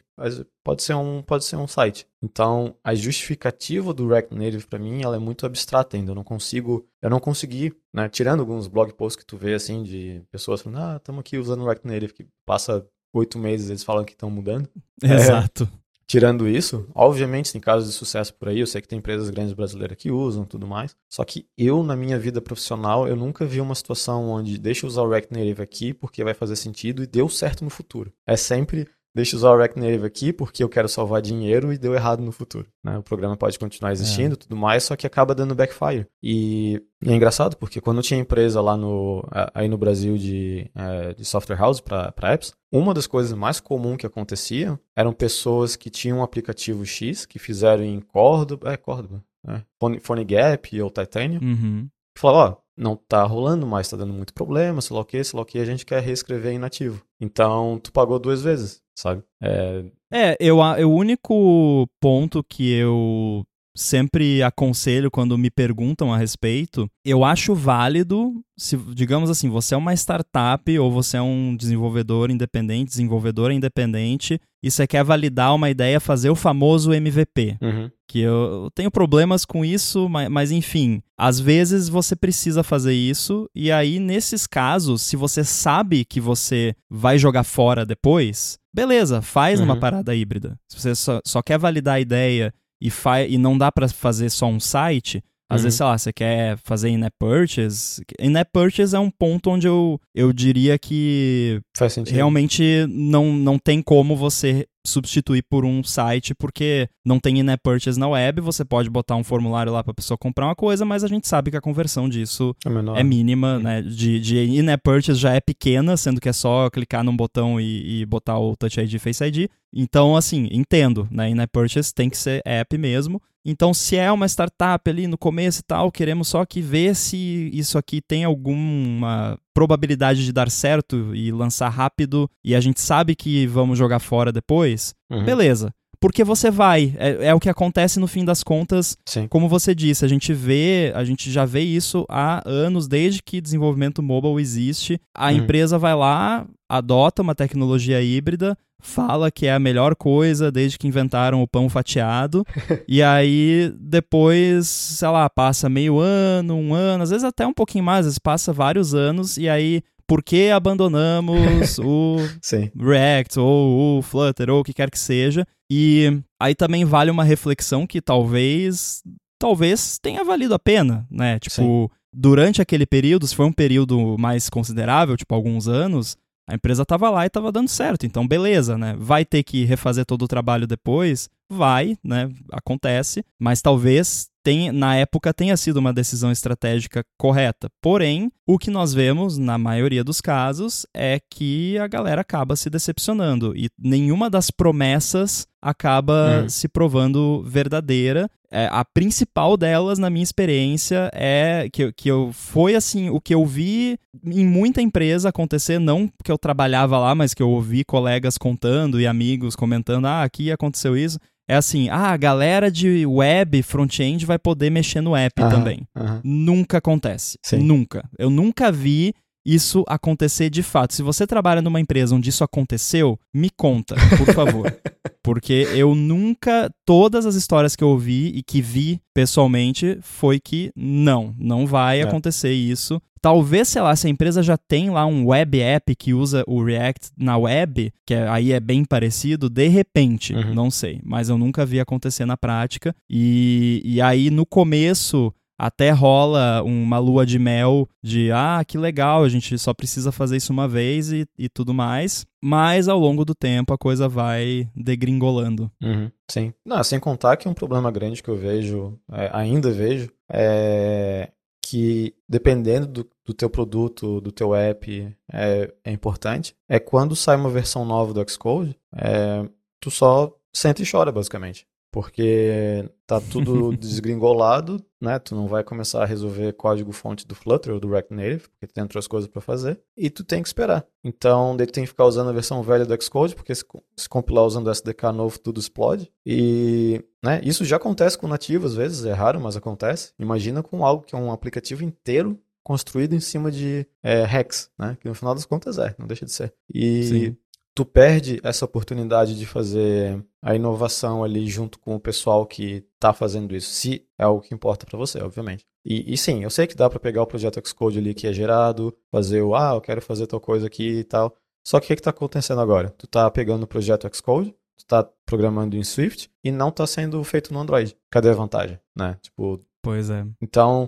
[0.63, 2.05] pode ser um, pode ser um site.
[2.21, 5.60] Então, a justificativa do React Native para mim, ela é muito abstrata
[5.95, 6.11] ainda.
[6.11, 9.83] Eu não consigo, eu não consegui, né, tirando alguns blog posts que tu vê assim
[9.83, 13.83] de pessoas falando, ah, estamos aqui usando o React Native que passa oito meses eles
[13.83, 14.69] falam que estão mudando.
[15.03, 15.63] Exato.
[15.63, 15.81] É,
[16.11, 19.53] Tirando isso, obviamente tem casos de sucesso por aí, eu sei que tem empresas grandes
[19.53, 20.93] brasileiras que usam tudo mais.
[21.09, 24.89] Só que eu, na minha vida profissional, eu nunca vi uma situação onde deixa eu
[24.89, 28.11] usar o React Native aqui porque vai fazer sentido e deu certo no futuro.
[28.27, 31.77] É sempre deixa eu usar o React Native aqui porque eu quero salvar dinheiro e
[31.77, 32.67] deu errado no futuro.
[32.83, 32.97] Né?
[32.97, 34.37] O programa pode continuar existindo, é.
[34.37, 36.07] tudo mais, só que acaba dando backfire.
[36.21, 41.13] E, e, é engraçado porque quando tinha empresa lá no, aí no Brasil de, é,
[41.13, 45.89] de software house para apps, uma das coisas mais comuns que acontecia eram pessoas que
[45.89, 49.63] tinham um aplicativo X, que fizeram em Córdoba, é Córdoba, né?
[50.01, 51.89] PhoneGap ou Titanium, uhum.
[52.17, 55.37] falavam, ó, não tá rolando mais, tá dando muito problema, sei lá o que, sei
[55.37, 57.03] lá o que, a gente quer reescrever em nativo.
[57.19, 59.23] Então, tu pagou duas vezes, sabe?
[59.41, 63.43] É, é eu, o único ponto que eu
[63.75, 69.77] sempre aconselho quando me perguntam a respeito, eu acho válido, se digamos assim, você é
[69.77, 75.69] uma startup ou você é um desenvolvedor independente, desenvolvedora independente, e você quer validar uma
[75.69, 77.57] ideia, fazer o famoso MVP.
[77.61, 77.89] Uhum.
[78.07, 82.93] Que eu, eu, tenho problemas com isso, mas, mas enfim, às vezes você precisa fazer
[82.93, 89.21] isso, e aí nesses casos, se você sabe que você vai jogar fora depois, beleza,
[89.21, 89.65] faz uhum.
[89.65, 90.57] uma parada híbrida.
[90.69, 92.91] Se você só, só quer validar a ideia e,
[93.29, 95.63] e não dá para fazer só um site, às uhum.
[95.63, 98.01] vezes, sei lá, você quer fazer in-app purchase.
[98.17, 101.59] In-app purchase é um ponto onde eu, eu diria que
[102.07, 107.99] realmente não, não tem como você substituir por um site, porque não tem in-app purchase
[107.99, 111.03] na web, você pode botar um formulário lá para a pessoa comprar uma coisa, mas
[111.03, 113.81] a gente sabe que a conversão disso é, é mínima, né?
[113.81, 118.01] De, de in-app purchase já é pequena, sendo que é só clicar num botão e,
[118.01, 119.49] e botar o Touch ID Face ID.
[119.73, 121.29] Então, assim, entendo, né?
[121.29, 123.21] In-app purchase tem que ser app mesmo.
[123.45, 127.49] Então, se é uma startup ali no começo e tal, queremos só que ver se
[127.53, 133.15] isso aqui tem alguma probabilidade de dar certo e lançar rápido e a gente sabe
[133.15, 135.25] que vamos jogar fora depois, uhum.
[135.25, 135.73] beleza.
[136.01, 139.27] Porque você vai, é, é, o que acontece no fim das contas, Sim.
[139.27, 143.39] como você disse, a gente vê, a gente já vê isso há anos, desde que
[143.39, 144.99] desenvolvimento mobile existe.
[145.15, 145.37] A uhum.
[145.37, 150.87] empresa vai lá, adota uma tecnologia híbrida, fala que é a melhor coisa desde que
[150.87, 152.45] inventaram o pão fatiado.
[152.87, 157.83] e aí depois, sei lá, passa meio ano, um ano, às vezes até um pouquinho
[157.83, 162.17] mais, às vezes passa vários anos e aí por que abandonamos o
[162.77, 165.47] React ou o Flutter ou o que quer que seja?
[165.71, 169.01] E aí também vale uma reflexão que talvez
[169.39, 171.39] talvez tenha valido a pena, né?
[171.39, 171.89] Tipo, Sim.
[172.13, 176.15] durante aquele período, se foi um período mais considerável, tipo alguns anos,
[176.51, 178.05] a empresa estava lá e estava dando certo.
[178.05, 178.93] Então, beleza, né?
[178.99, 181.29] Vai ter que refazer todo o trabalho depois?
[181.49, 182.29] Vai, né?
[182.51, 183.23] Acontece.
[183.39, 187.69] Mas talvez tem, na época tenha sido uma decisão estratégica correta.
[187.81, 192.69] Porém, o que nós vemos, na maioria dos casos, é que a galera acaba se
[192.69, 196.49] decepcionando e nenhuma das promessas acaba hum.
[196.49, 198.29] se provando verdadeira.
[198.53, 203.33] É, a principal delas, na minha experiência, é que, que eu foi assim, o que
[203.33, 207.85] eu vi em muita empresa acontecer, não que eu trabalhava lá, mas que eu ouvi
[207.85, 211.17] colegas contando e amigos comentando, ah, aqui aconteceu isso
[211.51, 215.85] é assim, ah, a galera de web, front-end vai poder mexer no app também.
[216.23, 217.37] Nunca acontece.
[217.43, 217.57] Sim.
[217.57, 218.09] Nunca.
[218.17, 219.13] Eu nunca vi
[219.45, 220.93] isso acontecer de fato.
[220.93, 224.73] Se você trabalha numa empresa onde isso aconteceu, me conta, por favor.
[225.23, 230.71] Porque eu nunca, todas as histórias que eu ouvi e que vi pessoalmente, foi que
[230.75, 232.03] não, não vai é.
[232.03, 232.99] acontecer isso.
[233.21, 236.63] Talvez, sei lá, se a empresa já tem lá um web app que usa o
[236.63, 240.55] React na web, que é, aí é bem parecido, de repente, uhum.
[240.55, 240.99] não sei.
[241.03, 242.95] Mas eu nunca vi acontecer na prática.
[243.07, 245.31] E, e aí, no começo,
[245.61, 250.37] até rola uma lua de mel de ah, que legal, a gente só precisa fazer
[250.37, 252.25] isso uma vez e, e tudo mais.
[252.41, 255.71] Mas ao longo do tempo a coisa vai degringolando.
[255.79, 256.51] Uhum, sim.
[256.65, 261.29] Não, sem contar que um problema grande que eu vejo, é, ainda vejo, é
[261.63, 267.35] que dependendo do, do teu produto, do teu app, é, é importante, é quando sai
[267.37, 269.47] uma versão nova do Xcode, é,
[269.79, 275.19] tu só senta e chora, basicamente porque tá tudo desgringolado, né?
[275.19, 278.67] Tu não vai começar a resolver código fonte do Flutter ou do React Native, porque
[278.67, 280.85] tu tem outras coisas para fazer, e tu tem que esperar.
[281.03, 283.65] Então, daí tu tem que ficar usando a versão velha do Xcode, porque se,
[283.97, 286.09] se compilar usando o SDK novo, tudo explode.
[286.25, 290.13] E, né, isso já acontece com nativo às vezes, é raro, mas acontece.
[290.17, 294.95] Imagina com algo que é um aplicativo inteiro construído em cima de é, Hex, né?
[295.01, 296.53] Que no final das contas é, não deixa de ser.
[296.73, 297.37] E Sim
[297.73, 303.13] tu perde essa oportunidade de fazer a inovação ali junto com o pessoal que está
[303.13, 305.65] fazendo isso, se é o que importa para você, obviamente.
[305.83, 308.33] E, e, sim, eu sei que dá para pegar o projeto Xcode ali que é
[308.33, 311.35] gerado, fazer o, ah, eu quero fazer tal coisa aqui e tal.
[311.65, 312.89] Só que o que está acontecendo agora?
[312.97, 317.23] Tu está pegando o projeto Xcode, tu está programando em Swift e não está sendo
[317.23, 317.95] feito no Android.
[318.11, 319.17] Cadê a vantagem, né?
[319.21, 320.25] Tipo, Pois é.
[320.39, 320.85] Então,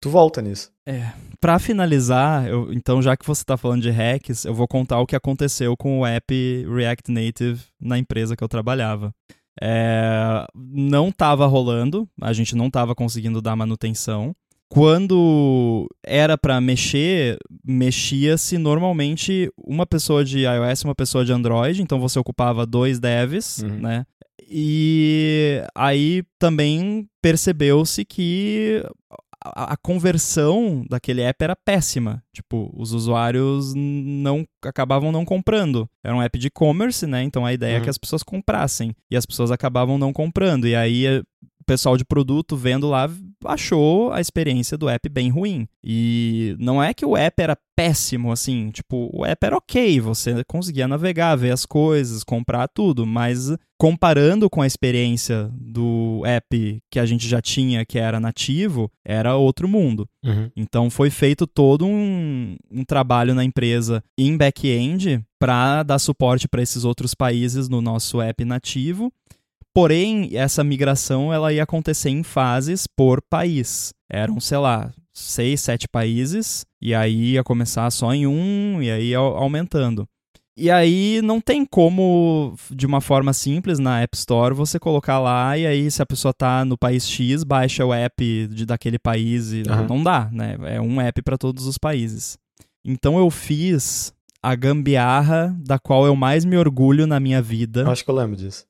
[0.00, 0.70] tu volta nisso.
[0.86, 1.12] É.
[1.40, 5.06] Pra finalizar, eu, então, já que você tá falando de hacks, eu vou contar o
[5.06, 9.14] que aconteceu com o app React Native na empresa que eu trabalhava.
[9.62, 14.34] É, não tava rolando, a gente não tava conseguindo dar manutenção.
[14.68, 21.80] Quando era para mexer, mexia-se normalmente uma pessoa de iOS e uma pessoa de Android,
[21.80, 23.78] então você ocupava dois devs, uhum.
[23.78, 24.04] né?
[24.50, 28.82] E aí também percebeu-se que
[29.44, 32.22] a, a, conversão daquele app era péssima.
[32.32, 35.88] Tipo, os usuários não acabavam não comprando.
[36.02, 37.22] Era um app de e-commerce, né?
[37.22, 37.80] Então a ideia uhum.
[37.80, 38.94] é que as pessoas comprassem.
[39.10, 40.66] E as pessoas acabavam não comprando.
[40.66, 41.22] E aí
[41.64, 43.10] o pessoal de produto vendo lá
[43.46, 45.66] achou a experiência do app bem ruim.
[45.82, 50.44] E não é que o app era péssimo, assim, tipo, o app era ok, você
[50.44, 57.00] conseguia navegar, ver as coisas, comprar tudo, mas comparando com a experiência do app que
[57.00, 60.08] a gente já tinha, que era nativo, era outro mundo.
[60.24, 60.50] Uhum.
[60.54, 66.62] Então foi feito todo um, um trabalho na empresa em back-end para dar suporte para
[66.62, 69.12] esses outros países no nosso app nativo
[69.74, 73.92] Porém, essa migração ela ia acontecer em fases por país.
[74.08, 79.08] Eram, sei lá, seis, sete países, e aí ia começar só em um, e aí
[79.10, 80.06] ia aumentando.
[80.56, 85.58] E aí não tem como, de uma forma simples, na App Store, você colocar lá
[85.58, 89.52] e aí se a pessoa tá no país X, baixa o app de, daquele país.
[89.52, 89.86] E uhum.
[89.88, 90.56] Não dá, né?
[90.62, 92.38] É um app para todos os países.
[92.84, 97.80] Então eu fiz a gambiarra da qual eu mais me orgulho na minha vida.
[97.80, 98.64] Eu acho que eu lembro disso.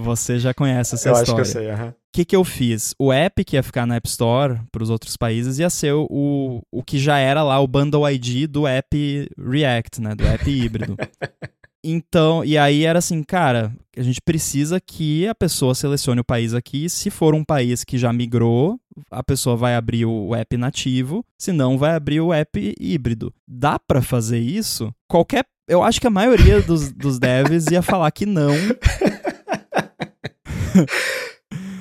[0.00, 1.30] Você já conhece essa eu história.
[1.30, 1.88] Eu acho que eu sei, aham.
[1.88, 2.92] O que, que eu fiz?
[2.98, 6.60] O app que ia ficar na App Store para os outros países ia ser o,
[6.72, 10.14] o que já era lá o Bundle ID do app React, né?
[10.16, 10.96] Do app híbrido.
[11.82, 16.52] Então, e aí era assim, cara, a gente precisa que a pessoa selecione o país
[16.52, 16.90] aqui.
[16.90, 18.78] Se for um país que já migrou,
[19.10, 23.32] a pessoa vai abrir o app nativo, se não, vai abrir o app híbrido.
[23.48, 24.94] Dá para fazer isso?
[25.08, 25.46] Qualquer.
[25.66, 28.52] Eu acho que a maioria dos, dos devs ia falar que não.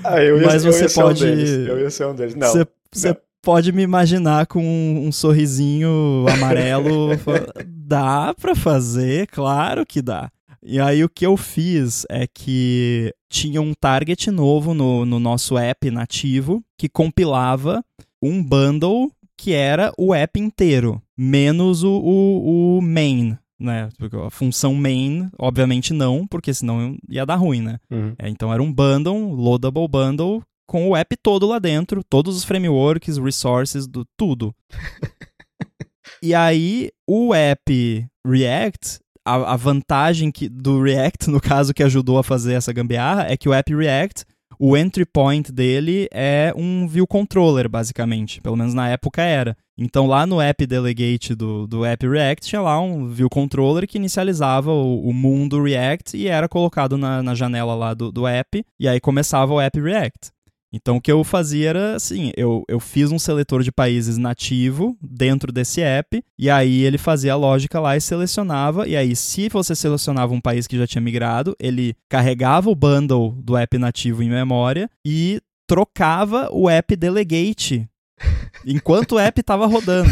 [0.04, 1.26] ah, eu ia, Mas você eu pode.
[1.26, 2.36] Um eu ia ser um deles.
[2.36, 2.48] Não.
[2.48, 7.10] Você, você pode me imaginar com um, um sorrisinho amarelo.
[7.66, 10.32] dá pra fazer, claro que dá.
[10.62, 15.58] E aí o que eu fiz é que tinha um target novo no, no nosso
[15.58, 17.84] app nativo que compilava
[18.22, 23.90] um bundle que era o app inteiro, menos o, o, o main, né?
[24.26, 27.80] A função main, obviamente não, porque senão ia dar ruim, né?
[27.92, 28.14] Uhum.
[28.18, 32.44] É, então era um bundle, loadable bundle, com o app todo lá dentro, todos os
[32.44, 34.56] frameworks, resources, do tudo.
[36.22, 42.20] e aí, o app React, a, a vantagem que, do React, no caso, que ajudou
[42.20, 44.26] a fazer essa gambiarra, é que o app React
[44.60, 48.42] o entry point dele é um view controller, basicamente.
[48.42, 49.56] Pelo menos na época era.
[49.78, 53.98] Então lá no app delegate do, do app React tinha lá um view controller que
[53.98, 58.66] inicializava o, o mundo React e era colocado na, na janela lá do, do app.
[58.78, 60.32] E aí começava o app React.
[60.72, 64.96] Então o que eu fazia era assim, eu, eu fiz um seletor de países nativo
[65.02, 69.50] dentro desse app, e aí ele fazia a lógica lá e selecionava, e aí se
[69.50, 74.22] você selecionava um país que já tinha migrado, ele carregava o bundle do app nativo
[74.22, 77.88] em memória e trocava o app delegate
[78.66, 80.12] enquanto o app estava rodando.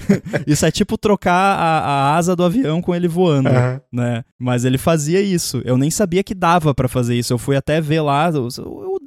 [0.46, 3.80] isso é tipo trocar a, a, asa do avião com ele voando, uhum.
[3.92, 4.24] né?
[4.38, 5.60] Mas ele fazia isso.
[5.64, 7.32] Eu nem sabia que dava para fazer isso.
[7.32, 8.30] Eu fui até ver lá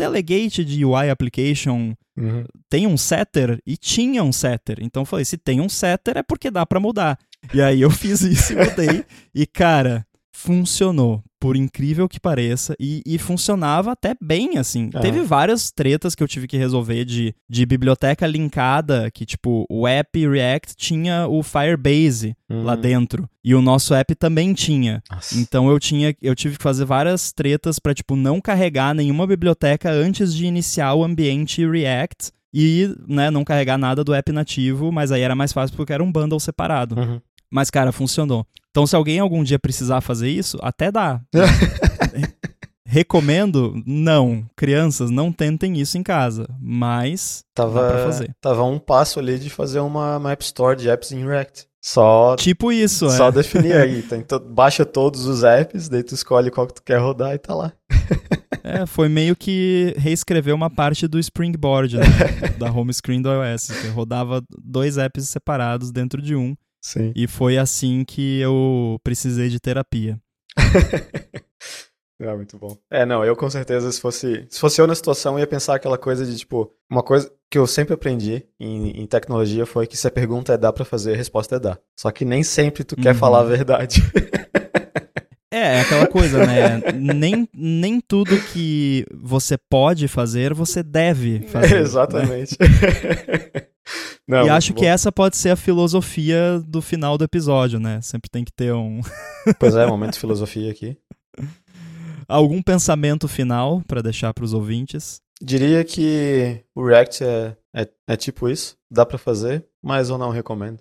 [0.01, 2.43] delegate de UI application uhum.
[2.67, 4.79] tem um setter e tinha um setter.
[4.81, 7.19] Então eu falei, se tem um setter é porque dá para mudar.
[7.53, 9.05] E aí eu fiz isso e mudei.
[9.33, 14.91] e cara, funcionou, por incrível que pareça, e, e funcionava até bem, assim.
[14.93, 14.99] É.
[14.99, 19.87] Teve várias tretas que eu tive que resolver de, de biblioteca linkada, que, tipo, o
[19.87, 22.63] app React tinha o Firebase uhum.
[22.63, 25.01] lá dentro, e o nosso app também tinha.
[25.09, 25.35] Nossa.
[25.35, 29.91] Então eu tinha, eu tive que fazer várias tretas para tipo, não carregar nenhuma biblioteca
[29.91, 35.11] antes de iniciar o ambiente React, e né, não carregar nada do app nativo, mas
[35.11, 36.99] aí era mais fácil porque era um bundle separado.
[36.99, 37.21] Uhum.
[37.51, 38.45] Mas, cara, funcionou.
[38.69, 41.19] Então, se alguém algum dia precisar fazer isso, até dá.
[42.85, 43.81] Recomendo?
[43.85, 44.45] Não.
[44.55, 46.47] Crianças, não tentem isso em casa.
[46.59, 48.35] Mas tava, dá pra fazer.
[48.41, 51.67] Tava um passo ali de fazer uma, uma App Store de apps em React.
[51.81, 52.35] Só.
[52.35, 53.31] Tipo isso, Só é.
[53.31, 54.03] definir aí.
[54.07, 54.39] Tem to...
[54.39, 57.73] Baixa todos os apps, daí tu escolhe qual que tu quer rodar e tá lá.
[58.63, 62.05] É, foi meio que reescrever uma parte do Springboard, né?
[62.59, 63.71] da home screen do iOS.
[63.81, 66.55] Que rodava dois apps separados dentro de um.
[66.81, 67.13] Sim.
[67.15, 70.19] E foi assim que eu precisei de terapia.
[72.19, 72.75] É muito bom.
[72.89, 75.97] É, não, eu com certeza, se fosse, se fosse eu na situação, ia pensar aquela
[75.97, 80.07] coisa de, tipo, uma coisa que eu sempre aprendi em, em tecnologia foi que se
[80.07, 81.77] a pergunta é dá para fazer, a resposta é dá.
[81.95, 83.03] Só que nem sempre tu uhum.
[83.03, 84.01] quer falar a verdade.
[85.51, 86.81] É, é aquela coisa, né?
[86.95, 91.75] nem, nem tudo que você pode fazer, você deve fazer.
[91.75, 91.81] Né?
[91.81, 92.57] Exatamente.
[92.59, 92.67] Né?
[94.27, 94.79] Não, e acho bom.
[94.79, 97.99] que essa pode ser a filosofia do final do episódio, né?
[98.01, 99.01] Sempre tem que ter um.
[99.59, 100.97] pois é, momento de filosofia aqui.
[102.29, 105.19] Algum pensamento final para deixar para os ouvintes?
[105.41, 110.29] Diria que o React é, é, é tipo isso, dá para fazer, mas eu não
[110.29, 110.79] recomendo.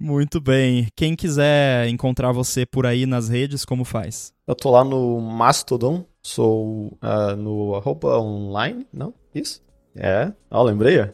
[0.00, 0.86] Muito bem.
[0.94, 4.32] Quem quiser encontrar você por aí nas redes, como faz?
[4.46, 9.12] Eu tô lá no Mastodon, sou uh, no arroba online, não?
[9.34, 9.60] Isso?
[9.96, 11.08] É, ó, lembrei, ó.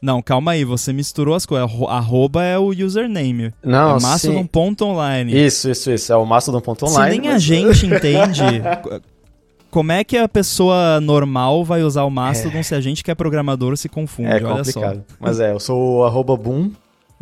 [0.00, 1.70] Não, calma aí, você misturou as coisas.
[1.88, 3.52] Arroba é o username.
[3.62, 5.34] Não, é mastodon.online.
[5.34, 6.12] Isso, isso, isso.
[6.12, 7.14] É o mastodon.online.
[7.14, 7.36] Se nem mas...
[7.36, 8.62] a gente entende,
[9.70, 12.62] como é que a pessoa normal vai usar o Mastodon é.
[12.62, 14.28] se a gente que é programador se confunde?
[14.28, 15.04] É complicado.
[15.18, 16.70] Mas é, eu sou o arroba boom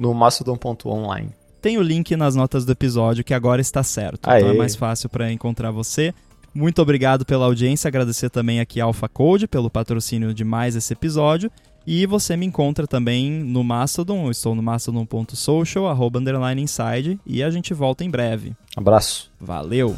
[0.02, 1.30] no mastodon.online.
[1.62, 4.28] Tem o link nas notas do episódio que agora está certo.
[4.28, 4.40] Aê.
[4.40, 6.12] Então é mais fácil para encontrar você.
[6.52, 10.92] Muito obrigado pela audiência, agradecer também aqui a Alpha Code pelo patrocínio de mais esse
[10.92, 11.50] episódio.
[11.86, 17.42] E você me encontra também no Mastodon, eu estou no mastodon.social, arroba underline inside, e
[17.42, 18.52] a gente volta em breve.
[18.76, 19.30] Abraço.
[19.40, 19.96] Valeu!